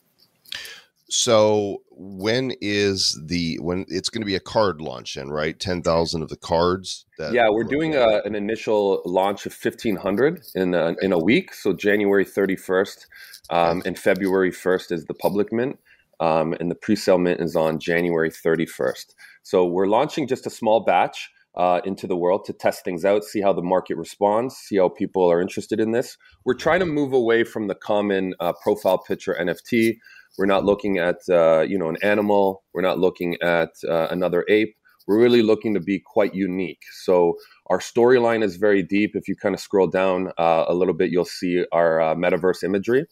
So 1.12 1.82
when 1.90 2.54
is 2.62 3.20
the 3.26 3.58
when 3.62 3.86
it's 3.88 4.10
going 4.10 4.22
to 4.22 4.28
be 4.28 4.36
a 4.36 4.40
card 4.40 4.80
launch 4.80 5.18
in 5.18 5.32
right? 5.32 5.60
Ten 5.60 5.82
thousand 5.82 6.22
of 6.22 6.30
the 6.30 6.38
cards. 6.38 7.06
yeah, 7.32 7.50
we're 7.50 7.64
doing 7.64 7.96
a, 7.96 8.22
an 8.26 8.36
initial 8.36 9.02
launch 9.06 9.48
of 9.48 9.54
fifteen 9.54 9.96
hundred 9.96 10.42
in 10.54 10.76
a, 10.76 10.96
in 11.02 11.12
a 11.12 11.18
week. 11.18 11.54
So 11.56 11.74
January 11.74 12.26
thirty 12.26 12.56
first, 12.56 13.08
um, 13.50 13.82
and 13.86 13.98
February 13.98 14.52
first 14.52 14.92
is 14.92 15.06
the 15.06 15.16
public 15.16 15.52
mint. 15.52 15.80
Um, 16.19 16.54
and 16.60 16.69
the 16.69 16.75
pre-sale 16.75 17.18
mint 17.18 17.39
is 17.39 17.56
on 17.56 17.80
January 17.80 18.30
31st. 18.30 19.13
So 19.44 19.66
we're 19.66 19.88
launching 19.88 20.28
just 20.28 20.45
a 20.45 20.49
small 20.49 20.81
batch 20.81 21.30
uh, 21.56 21.81
into 21.83 22.07
the 22.07 22.16
world 22.16 22.45
to 22.45 22.54
test 22.54 22.83
things 22.83 23.04
out, 23.04 23.23
see 23.23 23.42
how 23.42 23.54
the 23.54 23.61
market 23.61 23.97
responds, 23.97 24.56
see 24.56 24.78
how 24.78 24.90
people 24.90 25.30
are 25.30 25.42
interested 25.42 25.80
in 25.80 25.92
this. 25.92 26.18
We're 26.45 26.54
trying 26.54 26.80
to 26.80 26.85
move 26.85 27.14
away 27.14 27.44
from 27.44 27.68
the 27.68 27.76
common 27.76 28.33
uh, 28.40 28.54
profile 28.61 28.97
picture 28.97 29.35
NFT. 29.40 29.97
We're 30.38 30.45
not 30.45 30.64
looking 30.64 30.97
at 30.99 31.18
uh, 31.30 31.61
you 31.61 31.78
know 31.78 31.90
an 31.90 31.97
animal. 32.02 32.64
We're 32.73 32.81
not 32.81 32.99
looking 32.99 33.35
at 33.42 33.71
uh, 33.88 34.07
another 34.09 34.45
ape. 34.47 34.76
We're 35.07 35.19
really 35.19 35.42
looking 35.42 35.73
to 35.73 35.80
be 35.80 35.99
quite 35.99 36.35
unique. 36.35 36.83
So 37.02 37.35
our 37.68 37.80
storyline 37.80 38.44
is 38.44 38.57
very 38.57 38.83
deep. 38.83 39.16
If 39.16 39.28
you 39.28 39.35
kind 39.35 39.56
of 39.56 39.59
scroll 39.59 39.88
down 39.88 40.31
uh, 40.38 40.66
a 40.68 40.73
little 40.76 40.94
bit, 40.94 41.09
you'll 41.09 41.26
see 41.26 41.66
our 41.71 41.99
uh, 41.99 42.16
metaverse 42.16 42.64
imagery. 42.64 43.06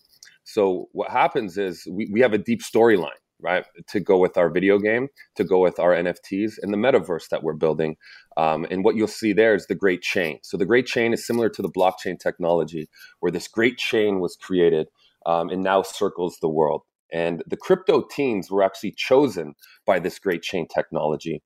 So 0.48 0.88
what 0.94 1.12
happens 1.12 1.58
is 1.58 1.86
we, 1.92 2.10
we 2.10 2.22
have 2.22 2.32
a 2.32 2.38
deep 2.38 2.62
storyline, 2.62 3.20
right, 3.42 3.66
to 3.90 4.00
go 4.00 4.18
with 4.18 4.38
our 4.38 4.50
video 4.50 4.80
game, 4.80 5.10
to 5.36 5.44
go 5.44 5.60
with 5.60 5.78
our 5.78 5.94
NFTs 5.94 6.54
and 6.62 6.72
the 6.74 6.78
metaverse 6.78 7.28
that 7.32 7.44
we're 7.44 7.54
building. 7.54 7.98
Um, 8.38 8.66
and 8.72 8.86
what 8.86 8.96
you'll 8.96 9.10
see 9.10 9.34
there 9.34 9.56
is 9.56 9.68
the 9.68 9.76
great 9.76 10.02
chain. 10.02 10.40
So 10.44 10.56
the 10.56 10.66
great 10.66 10.86
chain 10.86 11.12
is 11.12 11.28
similar 11.28 11.50
to 11.50 11.62
the 11.62 11.70
blockchain 11.70 12.18
technology, 12.18 12.88
where 13.20 13.32
this 13.32 13.50
great 13.50 13.78
chain 13.78 14.22
was 14.22 14.38
created 14.38 14.88
um, 15.26 15.50
and 15.50 15.64
now 15.64 15.82
circles 15.82 16.38
the 16.42 16.50
world. 16.50 16.84
And 17.12 17.44
the 17.46 17.58
crypto 17.58 18.06
teens 18.10 18.50
were 18.50 18.64
actually 18.64 18.94
chosen 18.96 19.54
by 19.86 20.00
this 20.00 20.18
great 20.18 20.44
chain 20.44 20.66
technology 20.74 21.44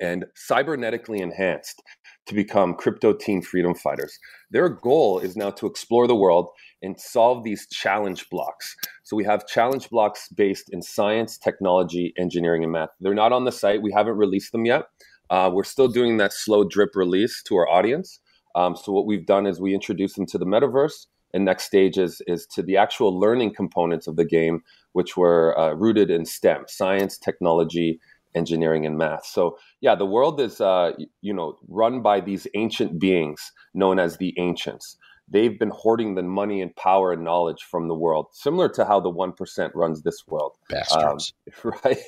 and 0.00 0.26
cybernetically 0.50 1.20
enhanced 1.20 1.82
to 2.26 2.34
become 2.34 2.74
crypto 2.74 3.12
teen 3.12 3.42
freedom 3.42 3.74
fighters. 3.74 4.18
Their 4.50 4.68
goal 4.68 5.18
is 5.18 5.36
now 5.36 5.50
to 5.50 5.66
explore 5.66 6.06
the 6.06 6.16
world 6.16 6.48
and 6.82 7.00
solve 7.00 7.44
these 7.44 7.66
challenge 7.68 8.28
blocks. 8.30 8.76
So 9.04 9.16
we 9.16 9.24
have 9.24 9.46
challenge 9.46 9.88
blocks 9.90 10.28
based 10.28 10.70
in 10.70 10.82
science, 10.82 11.38
technology, 11.38 12.12
engineering, 12.18 12.62
and 12.64 12.72
math. 12.72 12.90
They're 13.00 13.14
not 13.14 13.32
on 13.32 13.44
the 13.44 13.52
site. 13.52 13.82
We 13.82 13.92
haven't 13.92 14.16
released 14.16 14.52
them 14.52 14.64
yet. 14.64 14.86
Uh, 15.30 15.50
we're 15.52 15.64
still 15.64 15.88
doing 15.88 16.18
that 16.18 16.32
slow 16.32 16.64
drip 16.64 16.90
release 16.94 17.42
to 17.44 17.56
our 17.56 17.68
audience. 17.68 18.20
Um, 18.54 18.76
so 18.76 18.92
what 18.92 19.06
we've 19.06 19.26
done 19.26 19.46
is 19.46 19.60
we 19.60 19.74
introduce 19.74 20.14
them 20.14 20.26
to 20.26 20.38
the 20.38 20.44
metaverse, 20.44 21.06
and 21.32 21.44
next 21.44 21.64
stage 21.64 21.96
is 21.96 22.20
is 22.26 22.46
to 22.48 22.62
the 22.62 22.76
actual 22.76 23.18
learning 23.18 23.54
components 23.54 24.06
of 24.06 24.16
the 24.16 24.26
game, 24.26 24.62
which 24.92 25.16
were 25.16 25.58
uh, 25.58 25.72
rooted 25.72 26.10
in 26.10 26.26
STEM: 26.26 26.64
science, 26.68 27.16
technology, 27.16 27.98
engineering 28.34 28.86
and 28.86 28.98
math. 28.98 29.24
So 29.26 29.58
yeah, 29.80 29.94
the 29.94 30.06
world 30.06 30.40
is 30.40 30.60
uh, 30.60 30.92
you 31.20 31.34
know 31.34 31.58
run 31.68 32.02
by 32.02 32.20
these 32.20 32.46
ancient 32.54 32.98
beings 32.98 33.52
known 33.74 33.98
as 33.98 34.16
the 34.16 34.34
ancients. 34.38 34.96
They've 35.28 35.58
been 35.58 35.70
hoarding 35.70 36.14
the 36.14 36.22
money 36.22 36.60
and 36.60 36.74
power 36.76 37.12
and 37.12 37.24
knowledge 37.24 37.62
from 37.62 37.88
the 37.88 37.94
world, 37.94 38.26
similar 38.32 38.68
to 38.70 38.84
how 38.84 39.00
the 39.00 39.10
1% 39.10 39.70
runs 39.74 40.02
this 40.02 40.26
world. 40.26 40.56
Bastards. 40.68 41.32
Um, 41.64 41.72
right. 41.84 41.98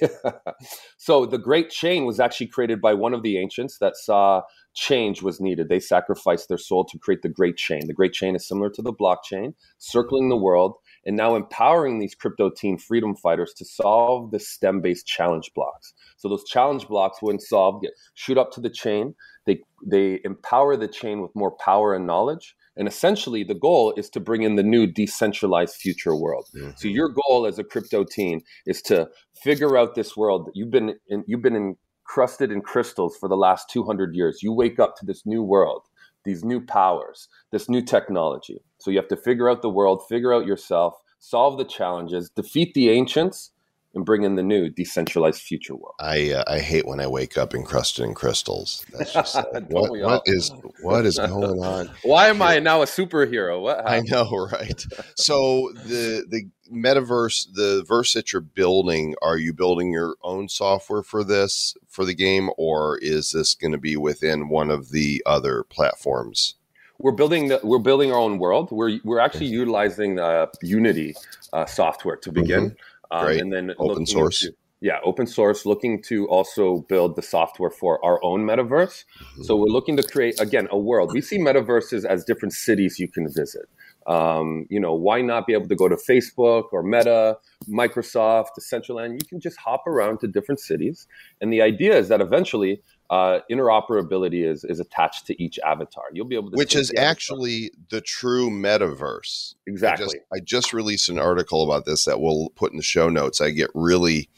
so 0.98 1.24
the 1.24 1.38
great 1.38 1.70
chain 1.70 2.04
was 2.04 2.20
actually 2.20 2.48
created 2.48 2.80
by 2.80 2.94
one 2.94 3.14
of 3.14 3.22
the 3.22 3.38
ancients 3.38 3.78
that 3.78 3.96
saw 3.96 4.42
change 4.74 5.22
was 5.22 5.40
needed. 5.40 5.68
They 5.68 5.80
sacrificed 5.80 6.48
their 6.48 6.58
soul 6.58 6.84
to 6.86 6.98
create 6.98 7.22
the 7.22 7.28
great 7.28 7.56
chain. 7.56 7.86
The 7.86 7.94
great 7.94 8.12
chain 8.12 8.36
is 8.36 8.46
similar 8.46 8.70
to 8.70 8.82
the 8.82 8.92
blockchain, 8.92 9.54
circling 9.78 10.28
the 10.28 10.36
world 10.36 10.76
and 11.06 11.16
now 11.16 11.36
empowering 11.36 11.98
these 11.98 12.14
crypto 12.14 12.50
teen 12.50 12.78
freedom 12.78 13.14
fighters 13.14 13.52
to 13.54 13.64
solve 13.64 14.30
the 14.30 14.38
STEM 14.38 14.80
based 14.80 15.06
challenge 15.06 15.50
blocks. 15.54 15.94
So 16.16 16.28
those 16.28 16.44
challenge 16.44 16.88
blocks, 16.88 17.18
when 17.20 17.38
solved, 17.38 17.82
get 17.82 17.92
shoot 18.14 18.38
up 18.38 18.52
to 18.52 18.60
the 18.60 18.70
chain. 18.70 19.14
They 19.46 19.60
they 19.84 20.20
empower 20.24 20.76
the 20.76 20.88
chain 20.88 21.20
with 21.20 21.34
more 21.34 21.52
power 21.52 21.94
and 21.94 22.06
knowledge. 22.06 22.56
And 22.76 22.88
essentially, 22.88 23.44
the 23.44 23.54
goal 23.54 23.94
is 23.96 24.10
to 24.10 24.20
bring 24.20 24.42
in 24.42 24.56
the 24.56 24.62
new 24.62 24.86
decentralized 24.86 25.76
future 25.76 26.14
world. 26.14 26.48
Mm-hmm. 26.56 26.70
So 26.76 26.88
your 26.88 27.08
goal 27.08 27.46
as 27.46 27.58
a 27.58 27.64
crypto 27.64 28.04
teen 28.04 28.40
is 28.66 28.82
to 28.82 29.08
figure 29.42 29.76
out 29.76 29.94
this 29.94 30.16
world. 30.16 30.46
that 30.46 30.56
You've 30.56 30.70
been 30.70 30.94
in, 31.08 31.24
you've 31.26 31.42
been 31.42 31.76
encrusted 32.06 32.50
in 32.50 32.62
crystals 32.62 33.16
for 33.16 33.28
the 33.28 33.36
last 33.36 33.70
200 33.70 34.14
years. 34.14 34.40
You 34.42 34.52
wake 34.52 34.80
up 34.80 34.96
to 34.96 35.06
this 35.06 35.24
new 35.24 35.42
world 35.42 35.82
these 36.24 36.42
new 36.42 36.60
powers, 36.60 37.28
this 37.52 37.68
new 37.68 37.82
technology. 37.82 38.58
So 38.78 38.90
you 38.90 38.96
have 38.96 39.08
to 39.08 39.16
figure 39.16 39.48
out 39.48 39.62
the 39.62 39.70
world, 39.70 40.02
figure 40.08 40.32
out 40.32 40.46
yourself, 40.46 40.94
solve 41.18 41.58
the 41.58 41.64
challenges, 41.64 42.30
defeat 42.30 42.74
the 42.74 42.90
ancients, 42.90 43.52
and 43.94 44.04
bring 44.04 44.22
in 44.22 44.34
the 44.34 44.42
new 44.42 44.68
decentralized 44.68 45.40
future 45.40 45.74
world. 45.74 45.94
I 46.00 46.32
uh, 46.32 46.44
I 46.46 46.58
hate 46.58 46.86
when 46.86 47.00
I 47.00 47.06
wake 47.06 47.38
up 47.38 47.54
encrusted 47.54 48.04
in 48.04 48.14
crystals. 48.14 48.84
That's 48.92 49.12
just 49.12 49.34
like, 49.52 49.70
what, 49.70 49.90
what 49.90 50.22
is 50.26 50.52
what 50.82 51.06
is 51.06 51.18
going 51.18 51.62
on? 51.62 51.90
Why 52.02 52.28
am 52.28 52.42
I 52.42 52.58
now 52.58 52.82
a 52.82 52.86
superhero? 52.86 53.60
What 53.60 53.78
happened? 53.78 54.08
I 54.10 54.14
know, 54.14 54.48
right? 54.52 54.84
So 55.16 55.72
the 55.86 56.24
the 56.28 56.44
metaverse, 56.72 57.46
the 57.54 57.84
verse 57.86 58.14
that 58.14 58.32
you're 58.32 58.42
building, 58.42 59.14
are 59.22 59.38
you 59.38 59.52
building 59.52 59.92
your 59.92 60.16
own 60.22 60.48
software 60.48 61.02
for 61.02 61.24
this 61.24 61.74
for 61.88 62.04
the 62.04 62.14
game, 62.14 62.50
or 62.56 62.98
is 62.98 63.32
this 63.32 63.54
going 63.54 63.72
to 63.72 63.78
be 63.78 63.96
within 63.96 64.48
one 64.48 64.70
of 64.70 64.90
the 64.90 65.22
other 65.26 65.64
platforms? 65.64 66.56
We're 66.98 67.12
building 67.12 67.48
the, 67.48 67.60
we're 67.62 67.80
building 67.80 68.12
our 68.12 68.18
own 68.18 68.38
world. 68.38 68.70
We're 68.70 68.98
we're 69.04 69.18
actually 69.18 69.46
utilizing 69.46 70.18
uh, 70.18 70.46
Unity 70.62 71.14
uh, 71.52 71.66
software 71.66 72.16
to 72.16 72.32
begin. 72.32 72.70
Mm-hmm 72.70 72.74
um, 73.10 73.26
and 73.28 73.52
then 73.52 73.72
open 73.78 74.06
source. 74.06 74.44
Into, 74.44 74.56
yeah, 74.80 74.98
open 75.02 75.26
source, 75.26 75.64
looking 75.64 76.02
to 76.02 76.26
also 76.28 76.80
build 76.88 77.16
the 77.16 77.22
software 77.22 77.70
for 77.70 78.04
our 78.04 78.22
own 78.22 78.44
metaverse. 78.44 79.04
Mm-hmm. 79.04 79.42
So 79.44 79.56
we're 79.56 79.72
looking 79.72 79.96
to 79.96 80.02
create, 80.02 80.38
again, 80.40 80.68
a 80.70 80.78
world. 80.78 81.12
We 81.14 81.22
see 81.22 81.38
metaverses 81.38 82.04
as 82.04 82.24
different 82.24 82.52
cities 82.52 82.98
you 82.98 83.08
can 83.08 83.26
visit. 83.32 83.66
Um, 84.06 84.66
you 84.68 84.78
know, 84.78 84.92
why 84.92 85.22
not 85.22 85.46
be 85.46 85.54
able 85.54 85.68
to 85.68 85.74
go 85.74 85.88
to 85.88 85.96
Facebook 85.96 86.64
or 86.72 86.82
Meta, 86.82 87.38
Microsoft, 87.66 88.48
Decentraland? 88.58 89.12
You 89.12 89.26
can 89.26 89.40
just 89.40 89.56
hop 89.56 89.86
around 89.86 90.18
to 90.18 90.28
different 90.28 90.60
cities. 90.60 91.06
And 91.40 91.50
the 91.50 91.62
idea 91.62 91.96
is 91.96 92.08
that 92.08 92.20
eventually 92.20 92.82
uh, 93.10 93.40
interoperability 93.50 94.48
is 94.48 94.64
is 94.64 94.80
attached 94.80 95.26
to 95.26 95.42
each 95.42 95.58
avatar. 95.64 96.04
You'll 96.12 96.26
be 96.26 96.36
able 96.36 96.50
to, 96.50 96.56
which 96.56 96.74
is 96.74 96.92
actually 96.96 97.70
the 97.90 98.00
true 98.00 98.50
metaverse. 98.50 99.54
Exactly. 99.66 100.04
I 100.04 100.06
just, 100.06 100.16
I 100.34 100.40
just, 100.40 100.72
released 100.72 101.08
an 101.08 101.18
article 101.18 101.62
about 101.64 101.84
this 101.84 102.04
that 102.06 102.20
we'll 102.20 102.48
put 102.50 102.72
in 102.72 102.76
the 102.78 102.82
show 102.82 103.08
notes. 103.08 103.40
I 103.40 103.50
get 103.50 103.70
really 103.74 104.30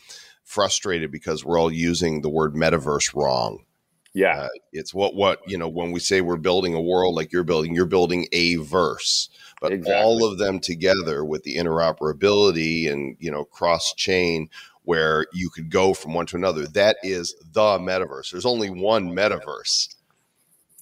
frustrated 0.44 1.12
because 1.12 1.44
we're 1.44 1.58
all 1.58 1.72
using 1.72 2.22
the 2.22 2.28
word 2.28 2.54
metaverse 2.54 3.14
wrong. 3.14 3.64
Yeah, 4.14 4.44
uh, 4.44 4.48
it's 4.72 4.94
what 4.94 5.14
what 5.14 5.40
you 5.46 5.58
know 5.58 5.68
when 5.68 5.92
we 5.92 6.00
say 6.00 6.20
we're 6.20 6.36
building 6.36 6.74
a 6.74 6.80
world 6.80 7.14
like 7.14 7.32
you're 7.32 7.44
building, 7.44 7.74
you're 7.74 7.86
building 7.86 8.26
a 8.32 8.56
verse, 8.56 9.28
but 9.60 9.72
exactly. 9.72 10.02
all 10.02 10.26
of 10.26 10.38
them 10.38 10.58
together 10.58 11.24
with 11.24 11.42
the 11.42 11.56
interoperability 11.56 12.90
and 12.90 13.16
you 13.20 13.30
know 13.30 13.44
cross 13.44 13.92
chain 13.94 14.48
where 14.86 15.26
you 15.32 15.50
could 15.50 15.68
go 15.68 15.92
from 15.92 16.14
one 16.14 16.26
to 16.26 16.36
another. 16.36 16.66
That 16.66 16.96
is 17.02 17.34
the 17.52 17.78
metaverse. 17.78 18.30
There's 18.30 18.46
only 18.46 18.70
one 18.70 19.10
metaverse. 19.10 19.94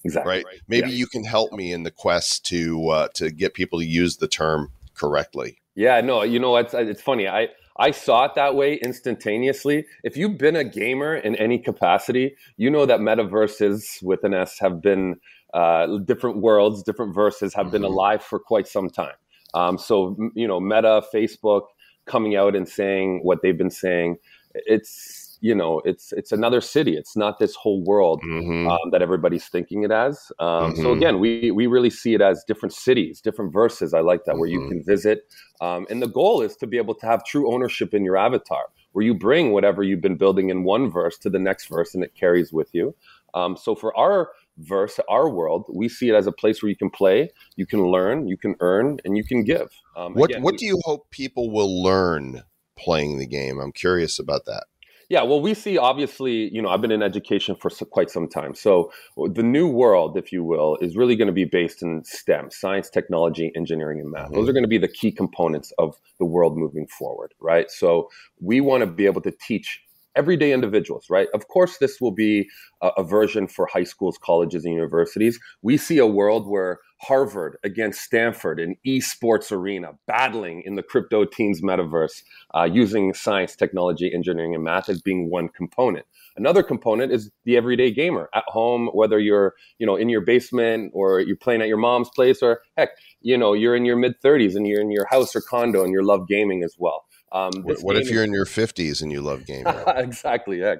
Exactly. 0.05 0.31
Right. 0.31 0.45
Maybe 0.67 0.91
yeah. 0.91 0.95
you 0.95 1.07
can 1.07 1.23
help 1.23 1.51
me 1.51 1.73
in 1.73 1.83
the 1.83 1.91
quest 1.91 2.45
to 2.45 2.87
uh, 2.89 3.07
to 3.15 3.31
get 3.31 3.55
people 3.55 3.79
to 3.79 3.85
use 3.85 4.17
the 4.17 4.27
term 4.27 4.71
correctly. 4.93 5.57
Yeah. 5.73 5.99
No. 6.01 6.21
You 6.21 6.39
know, 6.39 6.55
it's 6.57 6.75
it's 6.75 7.01
funny. 7.01 7.27
I 7.27 7.49
I 7.77 7.91
saw 7.91 8.25
it 8.25 8.35
that 8.35 8.55
way 8.55 8.75
instantaneously. 8.75 9.85
If 10.03 10.15
you've 10.15 10.37
been 10.37 10.55
a 10.55 10.63
gamer 10.63 11.15
in 11.15 11.35
any 11.35 11.57
capacity, 11.57 12.35
you 12.57 12.69
know 12.69 12.85
that 12.85 12.99
metaverses 12.99 14.03
with 14.03 14.23
an 14.23 14.35
S 14.35 14.59
have 14.59 14.81
been 14.81 15.19
uh, 15.55 15.97
different 15.97 16.37
worlds, 16.37 16.83
different 16.83 17.15
verses 17.15 17.55
have 17.55 17.65
mm-hmm. 17.65 17.71
been 17.71 17.83
alive 17.83 18.21
for 18.21 18.37
quite 18.39 18.67
some 18.67 18.89
time. 18.89 19.15
Um, 19.55 19.77
so 19.79 20.15
you 20.35 20.47
know, 20.47 20.59
Meta, 20.59 21.01
Facebook, 21.13 21.63
coming 22.05 22.35
out 22.35 22.55
and 22.55 22.67
saying 22.67 23.21
what 23.23 23.41
they've 23.41 23.57
been 23.57 23.69
saying. 23.69 24.17
It's 24.53 25.37
you 25.41 25.53
know 25.53 25.81
it's 25.85 26.11
it's 26.13 26.31
another 26.31 26.61
city. 26.61 26.95
It's 26.95 27.15
not 27.15 27.39
this 27.39 27.55
whole 27.55 27.83
world 27.83 28.21
mm-hmm. 28.23 28.67
um, 28.67 28.91
that 28.91 29.01
everybody's 29.01 29.47
thinking 29.47 29.83
it 29.83 29.91
as. 29.91 30.31
Um, 30.39 30.47
mm-hmm. 30.47 30.81
So 30.81 30.93
again, 30.93 31.19
we 31.19 31.51
we 31.51 31.67
really 31.67 31.89
see 31.89 32.13
it 32.13 32.21
as 32.21 32.43
different 32.45 32.73
cities, 32.73 33.21
different 33.21 33.51
verses. 33.51 33.93
I 33.93 33.99
like 33.99 34.25
that 34.25 34.31
mm-hmm. 34.31 34.39
where 34.39 34.49
you 34.49 34.59
mm-hmm. 34.61 34.69
can 34.69 34.83
visit, 34.83 35.31
um, 35.61 35.85
and 35.89 36.01
the 36.01 36.07
goal 36.07 36.41
is 36.41 36.55
to 36.57 36.67
be 36.67 36.77
able 36.77 36.95
to 36.95 37.05
have 37.05 37.25
true 37.25 37.53
ownership 37.53 37.93
in 37.93 38.03
your 38.03 38.17
avatar, 38.17 38.65
where 38.93 39.05
you 39.05 39.13
bring 39.13 39.51
whatever 39.51 39.83
you've 39.83 40.01
been 40.01 40.17
building 40.17 40.49
in 40.49 40.63
one 40.63 40.89
verse 40.89 41.17
to 41.19 41.29
the 41.29 41.39
next 41.39 41.67
verse, 41.67 41.93
and 41.93 42.03
it 42.03 42.15
carries 42.15 42.53
with 42.53 42.69
you. 42.73 42.95
Um, 43.33 43.57
so 43.57 43.75
for 43.75 43.95
our 43.97 44.31
verse, 44.57 44.99
our 45.09 45.29
world, 45.29 45.65
we 45.73 45.89
see 45.89 46.09
it 46.09 46.15
as 46.15 46.27
a 46.27 46.31
place 46.31 46.61
where 46.61 46.69
you 46.69 46.77
can 46.77 46.89
play, 46.89 47.29
you 47.55 47.65
can 47.65 47.85
learn, 47.85 48.27
you 48.27 48.37
can 48.37 48.55
earn, 48.59 48.99
and 49.05 49.17
you 49.17 49.23
can 49.23 49.43
give. 49.43 49.69
Um, 49.95 50.13
what 50.13 50.31
again, 50.31 50.43
What 50.43 50.57
do 50.57 50.65
you 50.65 50.79
hope 50.83 51.09
people 51.11 51.51
will 51.51 51.83
learn 51.83 52.43
playing 52.77 53.19
the 53.19 53.27
game? 53.27 53.59
I'm 53.59 53.71
curious 53.71 54.19
about 54.19 54.45
that. 54.45 54.65
Yeah, 55.07 55.21
well, 55.21 55.39
we 55.39 55.53
see 55.53 55.77
obviously, 55.77 56.51
you 56.53 56.61
know, 56.61 56.69
I've 56.69 56.81
been 56.81 56.91
in 56.91 57.03
education 57.03 57.55
for 57.55 57.69
so, 57.69 57.85
quite 57.85 58.09
some 58.09 58.27
time. 58.27 58.55
So 58.55 58.91
the 59.15 59.43
new 59.43 59.67
world, 59.67 60.17
if 60.17 60.31
you 60.31 60.43
will, 60.43 60.77
is 60.81 60.97
really 60.97 61.15
going 61.15 61.27
to 61.27 61.33
be 61.33 61.45
based 61.45 61.83
in 61.83 62.03
STEM, 62.03 62.49
science, 62.49 62.89
technology, 62.89 63.51
engineering, 63.55 63.99
and 63.99 64.09
math. 64.09 64.25
Mm-hmm. 64.25 64.35
Those 64.35 64.49
are 64.49 64.53
going 64.53 64.63
to 64.63 64.69
be 64.69 64.79
the 64.79 64.87
key 64.87 65.11
components 65.11 65.71
of 65.77 65.95
the 66.17 66.25
world 66.25 66.57
moving 66.57 66.87
forward, 66.87 67.33
right? 67.39 67.69
So 67.69 68.09
we 68.41 68.61
want 68.61 68.81
to 68.81 68.87
be 68.87 69.05
able 69.05 69.21
to 69.21 69.31
teach 69.31 69.84
everyday 70.15 70.51
individuals, 70.51 71.07
right? 71.09 71.27
Of 71.33 71.47
course, 71.47 71.77
this 71.77 71.99
will 71.99 72.11
be 72.11 72.49
a, 72.81 72.89
a, 72.97 73.03
version 73.03 73.47
for 73.47 73.65
high 73.65 73.83
schools, 73.83 74.17
colleges, 74.21 74.65
and 74.65 74.73
universities. 74.73 75.39
We 75.61 75.77
see 75.77 75.97
a 75.97 76.07
world 76.07 76.47
where 76.47 76.79
Harvard 77.01 77.57
against 77.63 78.01
Stanford 78.01 78.59
in 78.59 78.75
esports 78.87 79.51
arena, 79.51 79.91
battling 80.07 80.63
in 80.65 80.75
the 80.75 80.83
crypto 80.83 81.25
teens 81.25 81.61
metaverse, 81.61 82.23
uh, 82.55 82.63
using 82.63 83.13
science, 83.13 83.55
technology, 83.55 84.11
engineering, 84.13 84.55
and 84.55 84.63
math 84.63 84.89
as 84.89 85.01
being 85.01 85.29
one 85.29 85.49
component. 85.49 86.05
Another 86.37 86.63
component 86.63 87.11
is 87.11 87.31
the 87.43 87.57
everyday 87.57 87.91
gamer 87.91 88.29
at 88.33 88.43
home, 88.47 88.89
whether 88.93 89.19
you're 89.19 89.53
you 89.77 89.85
know 89.85 89.95
in 89.95 90.09
your 90.09 90.21
basement 90.21 90.91
or 90.93 91.19
you're 91.19 91.35
playing 91.35 91.61
at 91.61 91.67
your 91.67 91.77
mom's 91.77 92.09
place, 92.09 92.41
or 92.41 92.61
heck, 92.77 92.89
you 93.21 93.37
know 93.37 93.53
you're 93.53 93.75
in 93.75 93.85
your 93.85 93.97
mid 93.97 94.19
30s 94.21 94.55
and 94.55 94.67
you're 94.67 94.81
in 94.81 94.91
your 94.91 95.05
house 95.05 95.35
or 95.35 95.41
condo 95.41 95.83
and 95.83 95.91
you 95.91 96.01
love 96.01 96.27
gaming 96.27 96.63
as 96.63 96.75
well. 96.77 97.05
Um, 97.35 97.51
what, 97.63 97.79
what 97.81 97.97
if 97.97 98.09
you're 98.09 98.23
is- 98.23 98.29
in 98.29 98.33
your 98.33 98.45
50s 98.45 99.01
and 99.01 99.11
you 99.11 99.21
love 99.21 99.45
gaming? 99.45 99.73
exactly. 99.87 100.59
Yeah. 100.61 100.75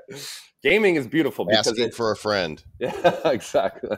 Gaming 0.64 0.96
is 0.96 1.06
beautiful 1.06 1.48
asking 1.52 1.88
it, 1.88 1.94
for 1.94 2.12
a 2.12 2.16
friend. 2.16 2.64
Yeah, 2.80 3.20
exactly. 3.26 3.98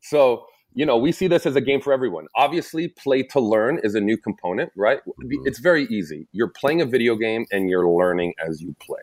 so 0.00 0.44
you 0.72 0.86
know, 0.86 0.96
we 0.96 1.10
see 1.10 1.26
this 1.26 1.46
as 1.46 1.56
a 1.56 1.60
game 1.60 1.80
for 1.80 1.92
everyone. 1.92 2.26
Obviously, 2.36 2.88
play 2.88 3.24
to 3.24 3.40
learn 3.40 3.80
is 3.82 3.94
a 3.94 4.00
new 4.00 4.16
component, 4.16 4.70
right? 4.76 5.00
Mm-hmm. 5.00 5.46
It's 5.46 5.58
very 5.58 5.86
easy. 5.86 6.28
You're 6.32 6.48
playing 6.50 6.80
a 6.80 6.86
video 6.86 7.16
game 7.16 7.46
and 7.50 7.68
you're 7.68 7.88
learning 7.88 8.34
as 8.46 8.60
you 8.60 8.76
play. 8.80 9.00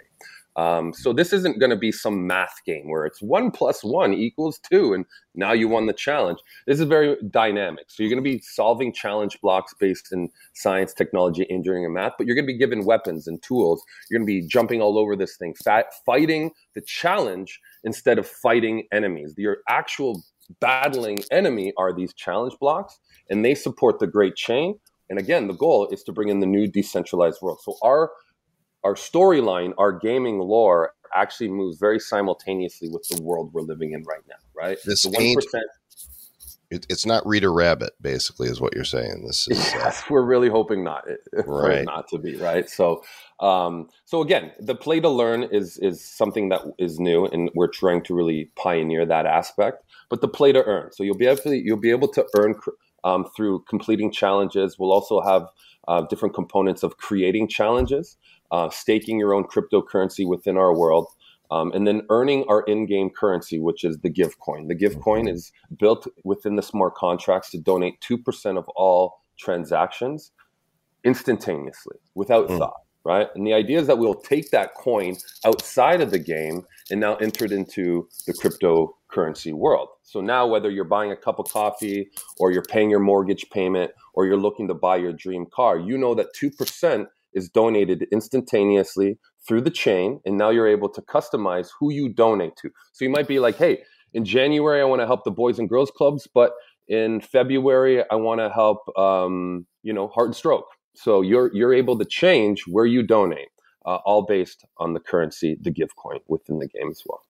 Um, 0.58 0.92
so 0.92 1.14
this 1.14 1.34
isn't 1.34 1.60
going 1.60 1.70
to 1.70 1.76
be 1.78 1.92
some 1.92 2.26
math 2.26 2.56
game 2.66 2.90
where 2.90 3.06
it's 3.06 3.22
one 3.22 3.52
plus 3.52 3.84
one 3.84 4.14
equals 4.14 4.60
two, 4.70 4.94
and 4.94 5.06
now 5.36 5.52
you 5.52 5.68
won 5.68 5.86
the 5.86 5.94
challenge. 5.94 6.40
This 6.66 6.80
is 6.80 6.88
very 6.88 7.16
dynamic. 7.30 7.86
So 7.90 8.02
you're 8.02 8.10
going 8.10 8.24
to 8.24 8.30
be 8.30 8.40
solving 8.40 8.92
challenge 8.92 9.40
blocks 9.42 9.76
based 9.80 10.12
in 10.12 10.30
science, 10.56 10.96
technology, 10.96 11.50
engineering, 11.52 11.86
and 11.86 11.94
math, 11.94 12.14
but 12.18 12.26
you're 12.26 12.36
going 12.36 12.48
to 12.48 12.54
be 12.54 12.58
given 12.58 12.86
weapons 12.86 13.28
and 13.28 13.42
tools. 13.44 13.84
You're 14.10 14.20
going 14.20 14.28
to 14.28 14.42
be 14.42 14.48
jumping 14.48 14.82
all 14.82 14.98
over 14.98 15.16
this 15.16 15.38
thing, 15.38 15.54
fat, 15.64 15.94
fighting 16.06 16.52
the 16.74 16.82
challenge 16.82 17.60
instead 17.84 18.18
of 18.18 18.28
fighting 18.28 18.88
enemies. 18.92 19.36
Your 19.38 19.58
actual 19.70 20.24
battling 20.60 21.20
enemy 21.30 21.72
are 21.78 21.94
these 21.94 22.14
challenge 22.14 22.58
blocks, 22.60 23.00
and 23.30 23.46
they 23.46 23.54
support 23.54 24.00
the 24.00 24.08
great 24.08 24.36
chain. 24.36 24.80
And 25.10 25.20
again, 25.20 25.48
the 25.48 25.54
goal 25.54 25.88
is 25.88 26.04
to 26.04 26.12
bring 26.12 26.30
in 26.30 26.40
the 26.40 26.46
new 26.46 26.68
decentralized 26.68 27.42
world. 27.42 27.60
So 27.62 27.78
our 27.84 28.12
our 28.84 28.96
storyline, 28.96 29.74
our 29.78 29.92
gaming 29.92 30.40
lore 30.40 30.94
actually 31.16 31.50
moves 31.50 31.78
very 31.78 32.00
simultaneously 32.00 32.90
with 32.90 33.08
the 33.10 33.22
world 33.22 33.52
we're 33.54 33.62
living 33.62 33.94
in 33.94 34.04
right 34.04 34.22
now, 34.28 34.36
right? 34.56 34.78
This 34.86 35.04
the 35.04 35.20
ain't, 35.20 35.46
it, 36.70 36.86
it's 36.90 37.06
not 37.06 37.26
Reader 37.26 37.54
Rabbit, 37.54 37.92
basically, 38.02 38.50
is 38.50 38.60
what 38.60 38.76
you're 38.76 38.84
saying. 38.84 39.24
This 39.26 39.48
is 39.48 39.58
yes, 39.74 40.02
uh, 40.02 40.06
we're 40.10 40.26
really 40.26 40.50
hoping 40.50 40.84
not 40.84 41.06
right. 41.46 41.86
not 41.86 42.10
to 42.10 42.18
be 42.18 42.36
right. 42.36 42.70
So, 42.70 43.04
um, 43.40 43.90
so 44.06 44.22
again, 44.22 44.52
the 44.60 44.76
play 44.76 45.00
to 45.00 45.10
learn 45.10 45.44
is 45.44 45.78
is 45.78 46.04
something 46.04 46.50
that 46.50 46.62
is 46.78 47.00
new, 47.00 47.26
and 47.26 47.50
we're 47.56 47.70
trying 47.70 48.04
to 48.04 48.14
really 48.14 48.52
pioneer 48.56 49.06
that 49.06 49.26
aspect. 49.26 49.84
But 50.10 50.22
the 50.22 50.28
play 50.28 50.52
to 50.52 50.64
earn, 50.64 50.92
so 50.92 51.04
you'll 51.04 51.18
be 51.18 51.28
able 51.28 51.42
to 51.44 51.56
you'll 51.56 51.78
be 51.78 51.92
able 51.92 52.10
to 52.10 52.26
earn 52.38 52.56
um, 53.04 53.26
through 53.36 53.64
completing 53.70 54.12
challenges. 54.12 54.78
We'll 54.78 54.92
also 54.92 55.22
have 55.22 55.48
uh, 55.88 56.02
different 56.02 56.36
components 56.36 56.84
of 56.84 56.98
creating 56.98 57.48
challenges, 57.48 58.18
uh, 58.52 58.70
staking 58.70 59.20
your 59.20 59.34
own 59.34 59.46
cryptocurrency 59.46 60.28
within 60.28 60.58
our 60.58 60.76
world. 60.76 61.08
Um, 61.50 61.72
and 61.72 61.88
then 61.88 62.02
earning 62.10 62.44
our 62.50 62.64
in-game 62.64 63.10
currency, 63.10 63.58
which 63.58 63.86
is 63.86 63.98
the 64.00 64.10
Give 64.10 64.38
coin. 64.40 64.68
The 64.68 64.76
Give 64.76 65.00
coin 65.00 65.30
is 65.30 65.54
built 65.80 66.06
within 66.26 66.58
the 66.58 66.62
smart 66.62 66.96
contracts 66.96 67.52
to 67.52 67.58
donate 67.58 68.02
two 68.02 68.18
percent 68.18 68.58
of 68.58 68.68
all 68.76 69.22
transactions 69.40 70.32
instantaneously, 71.06 71.96
without 72.16 72.50
mm. 72.50 72.58
thought 72.58 72.82
right? 73.08 73.30
And 73.36 73.48
the 73.48 73.54
idea 73.54 73.80
is 73.80 73.88
that 73.88 73.98
we'll 73.98 74.14
take 74.14 74.52
that 74.52 74.76
coin 74.76 75.16
outside 75.46 76.02
of 76.02 76.12
the 76.12 76.20
game 76.20 76.64
and 76.92 77.00
now 77.00 77.16
enter 77.16 77.46
it 77.46 77.54
into 77.54 78.10
the 78.28 78.34
cryptocurrency 78.34 79.54
world. 79.54 79.88
So 80.04 80.20
now, 80.20 80.46
whether 80.46 80.70
you're 80.70 80.84
buying 80.84 81.14
a 81.14 81.16
cup 81.16 81.40
of 81.40 81.48
coffee 81.50 82.10
or 82.38 82.52
you're 82.52 82.66
paying 82.66 82.90
your 82.90 83.00
mortgage 83.00 83.50
payment 83.50 83.92
or 84.14 84.26
you're 84.26 84.36
looking 84.36 84.68
to 84.68 84.74
buy 84.74 84.98
your 84.98 85.14
dream 85.14 85.46
car, 85.54 85.80
you 85.80 85.98
know 85.98 86.16
that 86.16 86.36
2% 86.36 87.08
is 87.38 87.50
donated 87.50 88.08
instantaneously 88.12 89.18
through 89.48 89.62
the 89.62 89.72
chain. 89.72 90.20
And 90.26 90.38
now 90.38 90.50
you're 90.50 90.68
able 90.68 90.90
to 90.90 91.02
customize 91.02 91.70
who 91.80 91.94
you 91.94 92.10
donate 92.10 92.56
to. 92.62 92.70
So 92.94 93.06
you 93.06 93.12
might 93.12 93.28
be 93.28 93.40
like, 93.40 93.58
hey, 93.58 93.84
in 94.14 94.26
January, 94.26 94.82
I 94.82 94.86
want 94.86 95.02
to 95.02 95.08
help 95.08 95.24
the 95.24 95.32
Boys 95.32 95.60
and 95.60 95.70
Girls 95.70 95.92
Clubs, 95.92 96.28
but 96.34 96.52
in 96.88 97.22
February, 97.22 98.04
I 98.10 98.16
want 98.16 98.40
to 98.40 98.50
help, 98.50 98.80
um, 98.98 99.66
you 99.84 99.94
know, 99.94 100.08
Heart 100.08 100.28
and 100.28 100.36
Stroke 100.36 100.66
so 100.98 101.22
you're 101.22 101.56
you're 101.56 101.74
able 101.74 101.98
to 102.00 102.06
change 102.06 102.64
where 102.68 102.86
you 102.86 103.04
donate, 103.04 103.50
uh, 103.86 104.00
all 104.06 104.24
based 104.24 104.66
on 104.80 104.94
the 104.94 105.00
currency, 105.00 105.58
the 105.62 105.72
Give 105.72 105.96
coin 105.96 106.20
within 106.28 106.60
the 106.60 106.68
game 106.68 106.90
as 106.90 107.04
well. 107.06 107.22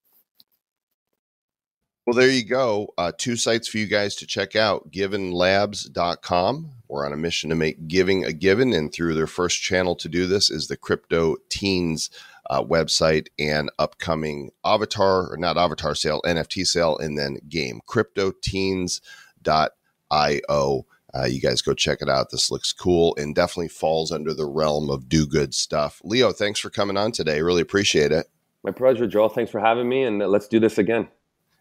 Well, 2.07 2.15
there 2.15 2.29
you 2.29 2.45
go. 2.45 2.93
Uh, 2.97 3.11
two 3.17 3.35
sites 3.35 3.67
for 3.67 3.79
you 3.79 3.85
guys 3.85 4.15
to 4.15 4.25
check 4.25 4.55
out 4.55 4.91
givenlabs.com. 4.91 6.71
We're 6.87 7.05
on 7.05 7.11
a 7.11 7.17
mission 7.17 7.49
to 7.49 7.55
make 7.57 7.89
giving 7.89 8.23
a 8.23 8.31
given, 8.31 8.71
and 8.71 8.93
through 8.93 9.13
their 9.13 9.27
first 9.27 9.61
channel 9.61 9.93
to 9.97 10.07
do 10.07 10.25
this 10.25 10.49
is 10.49 10.67
the 10.67 10.77
Crypto 10.77 11.35
Teens 11.49 12.09
uh, 12.49 12.63
website 12.63 13.27
and 13.37 13.69
upcoming 13.77 14.51
avatar, 14.63 15.29
or 15.29 15.35
not 15.35 15.57
avatar 15.57 15.95
sale, 15.95 16.21
NFT 16.25 16.65
sale, 16.65 16.97
and 16.97 17.17
then 17.17 17.39
game 17.49 17.81
cryptoteens.io. 17.85 20.85
Uh, 21.13 21.25
you 21.25 21.41
guys 21.41 21.61
go 21.61 21.73
check 21.73 22.01
it 22.01 22.07
out. 22.07 22.31
This 22.31 22.49
looks 22.49 22.71
cool 22.71 23.17
and 23.17 23.35
definitely 23.35 23.67
falls 23.67 24.13
under 24.13 24.33
the 24.33 24.45
realm 24.45 24.89
of 24.89 25.09
do 25.09 25.27
good 25.27 25.53
stuff. 25.53 25.99
Leo, 26.05 26.31
thanks 26.31 26.61
for 26.61 26.69
coming 26.69 26.95
on 26.95 27.11
today. 27.11 27.41
Really 27.41 27.61
appreciate 27.61 28.13
it. 28.13 28.27
My 28.63 28.71
pleasure, 28.71 29.07
Joel. 29.07 29.27
Thanks 29.27 29.51
for 29.51 29.59
having 29.59 29.89
me, 29.89 30.03
and 30.03 30.19
let's 30.19 30.47
do 30.47 30.61
this 30.61 30.77
again. 30.77 31.09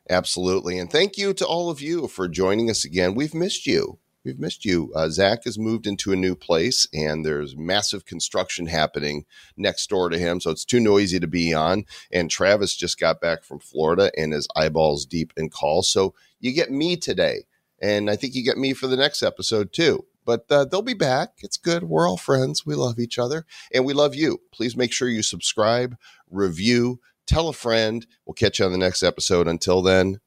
Absolutely. 0.09 0.79
And 0.79 0.91
thank 0.91 1.17
you 1.19 1.35
to 1.35 1.47
all 1.47 1.71
of 1.71 1.81
you 1.81 2.07
for 2.07 2.29
joining 2.29 2.71
us 2.71 2.85
again. 2.85 3.15
We've 3.15 3.35
missed 3.35 3.67
you. 3.67 3.99
We've 4.25 4.39
missed 4.41 4.65
you. 4.65 4.93
Uh, 4.95 5.09
Zach 5.09 5.45
has 5.45 5.57
moved 5.57 5.87
into 5.87 6.13
a 6.13 6.17
new 6.17 6.35
place, 6.35 6.89
and 6.93 7.25
there's 7.25 7.57
massive 7.57 8.05
construction 8.05 8.67
happening 8.67 9.25
next 9.57 9.89
door 9.89 10.09
to 10.09 10.19
him. 10.19 10.41
So 10.41 10.51
it's 10.51 10.65
too 10.65 10.81
noisy 10.81 11.21
to 11.21 11.29
be 11.29 11.55
on. 11.55 11.85
And 12.11 12.29
Travis 12.29 12.75
just 12.75 12.99
got 12.99 13.21
back 13.21 13.45
from 13.45 13.61
Florida 13.61 14.11
and 14.17 14.33
his 14.33 14.49
eyeballs 14.57 15.07
deep 15.07 15.33
in 15.37 15.49
calls. 15.49 15.89
So 15.89 16.13
you 16.41 16.53
get 16.53 16.73
me 16.73 16.97
today. 16.97 17.45
And 17.81 18.11
I 18.11 18.17
think 18.17 18.35
you 18.35 18.43
get 18.43 18.59
me 18.59 18.73
for 18.73 18.89
the 18.89 18.97
next 18.97 19.23
episode 19.23 19.73
too. 19.73 20.07
But 20.25 20.47
uh, 20.51 20.65
they'll 20.65 20.83
be 20.83 20.95
back. 20.95 21.35
It's 21.43 21.57
good. 21.57 21.85
We're 21.85 22.09
all 22.09 22.17
friends. 22.17 22.67
We 22.67 22.75
love 22.75 22.99
each 22.99 23.19
other 23.21 23.47
and 23.73 23.85
we 23.85 23.93
love 23.93 24.17
you. 24.17 24.41
Please 24.53 24.77
make 24.77 24.93
sure 24.93 25.09
you 25.09 25.23
subscribe, 25.23 25.97
review, 26.29 27.01
tell 27.27 27.49
a 27.49 27.53
friend. 27.53 28.07
We'll 28.25 28.35
catch 28.35 28.59
you 28.59 28.65
on 28.65 28.73
the 28.73 28.79
next 28.79 29.03
episode. 29.03 29.49
Until 29.49 29.83
then, 29.83 30.21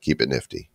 keep 0.00 0.20
it 0.20 0.28
nifty. 0.28 0.70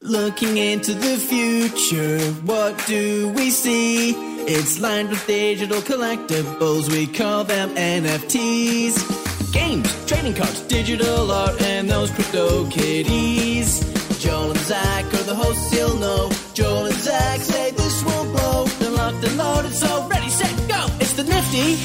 Looking 0.00 0.58
into 0.58 0.92
the 0.92 1.16
future, 1.16 2.20
what 2.42 2.76
do 2.86 3.30
we 3.30 3.48
see? 3.48 4.10
It's 4.46 4.78
lined 4.78 5.08
with 5.08 5.26
digital 5.26 5.80
collectibles, 5.80 6.92
we 6.92 7.06
call 7.06 7.44
them 7.44 7.74
NFTs. 7.74 9.52
Games, 9.54 10.04
trading 10.06 10.34
cards, 10.34 10.60
digital 10.62 11.30
art, 11.32 11.58
and 11.62 11.88
those 11.88 12.10
crypto 12.10 12.68
kitties. 12.68 13.80
Joel 14.22 14.50
and 14.50 14.60
Zach 14.60 15.06
are 15.06 15.22
the 15.22 15.34
hosts 15.34 15.72
you'll 15.72 15.96
know. 15.96 16.30
Joel 16.52 16.84
and 16.84 16.94
Zach 16.96 17.40
say 17.40 17.70
this 17.70 18.04
will 18.04 18.24
blow. 18.24 18.66
They're 18.66 18.90
locked 18.90 19.24
and 19.24 19.38
loaded, 19.38 19.72
so 19.72 20.06
ready, 20.08 20.28
set, 20.28 20.54
go. 20.68 20.84
It's 21.00 21.14
the 21.14 21.24
nifty, 21.24 21.78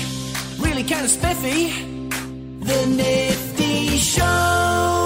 really 0.62 0.84
kind 0.84 1.06
of 1.06 1.12
spiffy. 1.12 1.99
The 2.70 2.86
Nifty 2.86 3.98
Show. 3.98 4.99